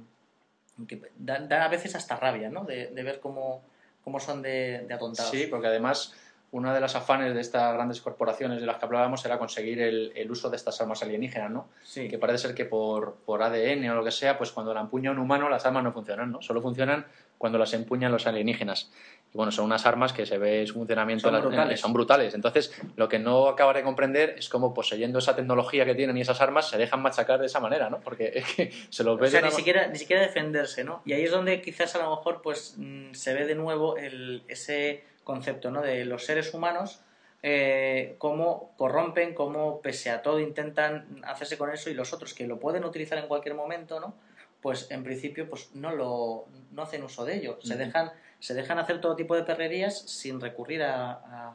[0.86, 2.64] que dan, dan a veces hasta rabia, ¿no?
[2.64, 3.62] De, de ver cómo,
[4.04, 5.30] cómo son de, de atontados.
[5.30, 6.14] Sí, porque además
[6.50, 10.12] una de las afanes de estas grandes corporaciones de las que hablábamos era conseguir el,
[10.14, 11.68] el uso de estas armas alienígenas, ¿no?
[11.84, 12.08] Sí.
[12.08, 15.10] Que parece ser que por, por ADN o lo que sea, pues cuando la empuña
[15.10, 16.40] un humano las armas no funcionan, ¿no?
[16.40, 17.06] Solo funcionan
[17.38, 18.90] cuando las empuñan los alienígenas.
[19.32, 21.80] Y bueno, son unas armas que se ve su funcionamiento Son la- brutales.
[21.80, 22.34] son brutales.
[22.34, 26.22] Entonces, lo que no acaba de comprender es cómo poseyendo esa tecnología que tienen y
[26.22, 28.00] esas armas se dejan machacar de esa manera, ¿no?
[28.00, 31.02] Porque es que se los ve O sea, ni una- siquiera, ni siquiera defenderse, ¿no?
[31.04, 34.42] Y ahí es donde quizás a lo mejor pues mm, se ve de nuevo el,
[34.48, 35.82] ese concepto, ¿no?
[35.82, 37.00] De los seres humanos,
[37.42, 42.46] eh, cómo corrompen, cómo pese a todo intentan hacerse con eso y los otros que
[42.48, 44.14] lo pueden utilizar en cualquier momento, ¿no?
[44.60, 48.78] Pues en principio pues no lo no hacen uso de ello, se dejan se dejan
[48.78, 51.54] hacer todo tipo de perrerías sin recurrir a, a-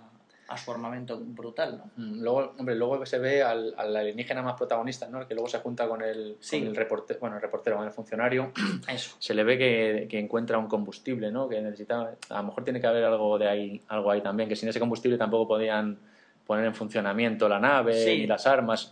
[0.49, 1.85] a su armamento brutal, ¿no?
[1.95, 5.21] Mm, Luego, hombre, luego se ve al, al alienígena más protagonista, ¿no?
[5.21, 6.59] El que luego se junta con el, Sí.
[6.59, 8.51] con el reportero, bueno, el reportero, con el funcionario.
[8.87, 9.15] Eso.
[9.19, 11.47] Se le ve que, que encuentra un combustible, ¿no?
[11.47, 14.57] Que necesita, a lo mejor tiene que haber algo de ahí, algo ahí también, que
[14.57, 15.97] sin ese combustible tampoco podían
[16.45, 18.09] poner en funcionamiento la nave Sí.
[18.11, 18.91] y las armas.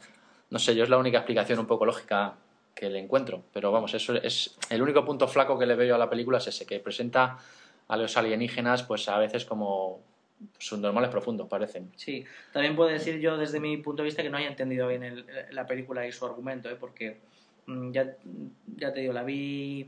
[0.50, 2.34] No sé, yo es la única explicación un poco lógica
[2.76, 3.44] que le encuentro.
[3.54, 6.48] Pero vamos, eso es el único punto flaco que le veo a la película es
[6.48, 7.38] ese, que presenta
[7.88, 10.00] a los alienígenas, pues a veces como
[10.58, 11.92] subnormales profundos, parecen.
[11.96, 15.04] Sí, también puedo decir yo desde mi punto de vista que no haya entendido bien
[15.04, 16.78] el- la película y su argumento, ¿eh?
[16.80, 17.18] porque
[17.68, 18.16] mm, ya,
[18.78, 19.88] ya te digo, la vi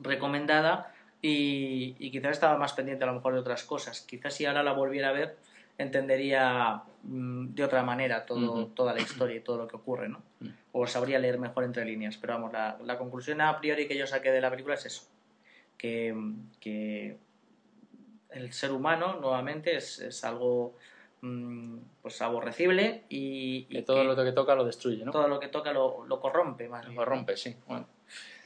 [0.00, 4.00] recomendada y, y quizás estaba más pendiente a lo mejor de otras cosas.
[4.02, 5.36] Quizás si ahora la volviera a ver
[5.78, 10.22] entendería mm, de otra manera todo, toda la historia y todo lo que ocurre, ¿no?
[10.72, 12.16] O sabría leer mejor entre líneas.
[12.16, 15.08] Pero vamos, la, la conclusión a priori que yo saqué de la película es eso,
[15.76, 16.14] que,
[16.60, 17.16] que
[18.30, 20.76] el ser humano nuevamente es, es algo
[21.20, 25.12] mm, pues aborrecible y, y Que todo que lo que toca lo destruye, ¿no?
[25.12, 26.96] todo lo que toca lo, lo corrompe más bien.
[26.96, 27.56] Lo rompe, sí.
[27.66, 27.86] Bueno.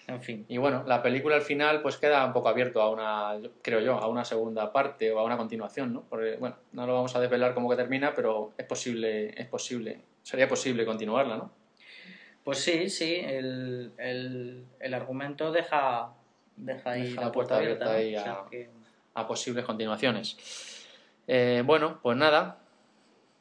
[0.08, 0.44] En fin.
[0.48, 3.94] Y bueno, la película al final pues queda un poco abierto a una, creo yo,
[3.94, 6.02] a una segunda parte o a una continuación, ¿no?
[6.08, 10.00] Porque, bueno, no lo vamos a desvelar cómo que termina, pero es posible, es posible,
[10.22, 11.52] sería posible continuarla, ¿no?
[12.42, 16.14] Pues sí, sí, el, el, el argumento deja,
[16.56, 17.84] deja ahí Deja la puerta puerta abierta.
[17.84, 17.90] ¿no?
[17.90, 18.70] abierta ahí O sea a- que-
[19.14, 20.86] A posibles continuaciones.
[21.26, 22.60] Eh, bueno, pues nada,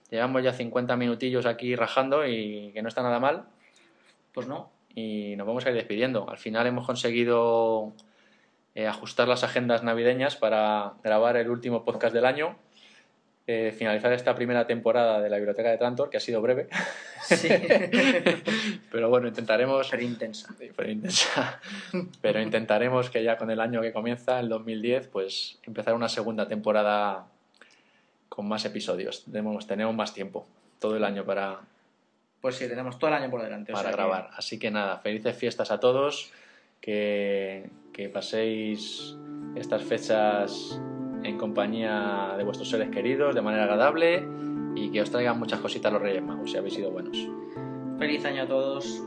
[0.10, 3.46] llevamos ya 50 minutillos aquí rajando y que no está nada mal.
[4.34, 4.70] pues no.
[4.98, 6.28] Y nos vamos a ir despidiendo.
[6.28, 7.94] Al final hemos conseguido
[8.74, 12.56] eh, ajustar las agendas navideñas para grabar el último podcast del año,
[13.46, 16.68] eh, finalizar esta primera temporada de la Biblioteca de Trantor, que ha sido breve,
[17.22, 17.48] Sí.
[18.92, 19.88] pero bueno, intentaremos...
[19.88, 20.56] Pero intensa.
[20.76, 21.62] Pero intensa.
[22.20, 26.48] Pero intentaremos que ya con el año que comienza, el 2010, pues empezar una segunda
[26.48, 27.28] temporada
[28.30, 29.26] con más episodios.
[29.26, 30.48] Tenemos, tenemos más tiempo,
[30.80, 31.60] todo el año para,
[32.42, 33.72] Pues sí, tenemos todo el año por delante.
[33.72, 34.30] o para que- grabar.
[34.36, 36.32] Así que nada, felices fiestas a todos,
[36.82, 39.16] que, que paséis
[39.56, 40.80] estas fechas
[41.24, 44.24] en compañía de vuestros seres queridos de manera agradable
[44.76, 47.18] y que os traigan muchas cositas los Reyes Magos, si habéis sido buenos.
[47.98, 49.02] Feliz año a todos.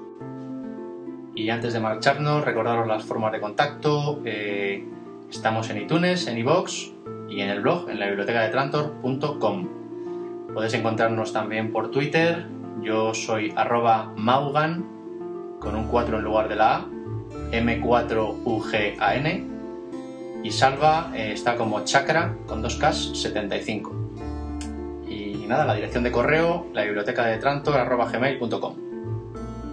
[1.37, 4.21] Y antes de marcharnos, recordaros las formas de contacto.
[4.25, 4.85] eh,
[5.31, 6.91] estamos en iTunes, en iVoox
[7.29, 9.69] y en el blog, en la biblioteca de Trantor.com.
[10.53, 12.45] Podéis encontrarnos también por Twitter.
[12.83, 14.85] Yo soy arroba maugan,
[15.61, 16.87] con un 4 en lugar de la A,
[17.53, 19.47] M4UGAN.
[20.43, 23.93] Y Salva eh, está como chakra, con dos Ks, 75.
[25.09, 28.75] Y nada, la dirección de correo, la biblioteca de Trantor, arroba gmail.com.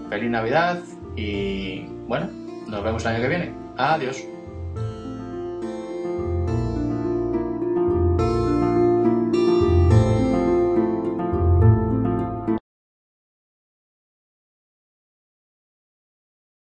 [0.10, 0.80] Feliz Navidad
[1.16, 2.28] y bueno,
[2.68, 3.54] nos vemos el año que viene.
[3.78, 4.24] Adiós.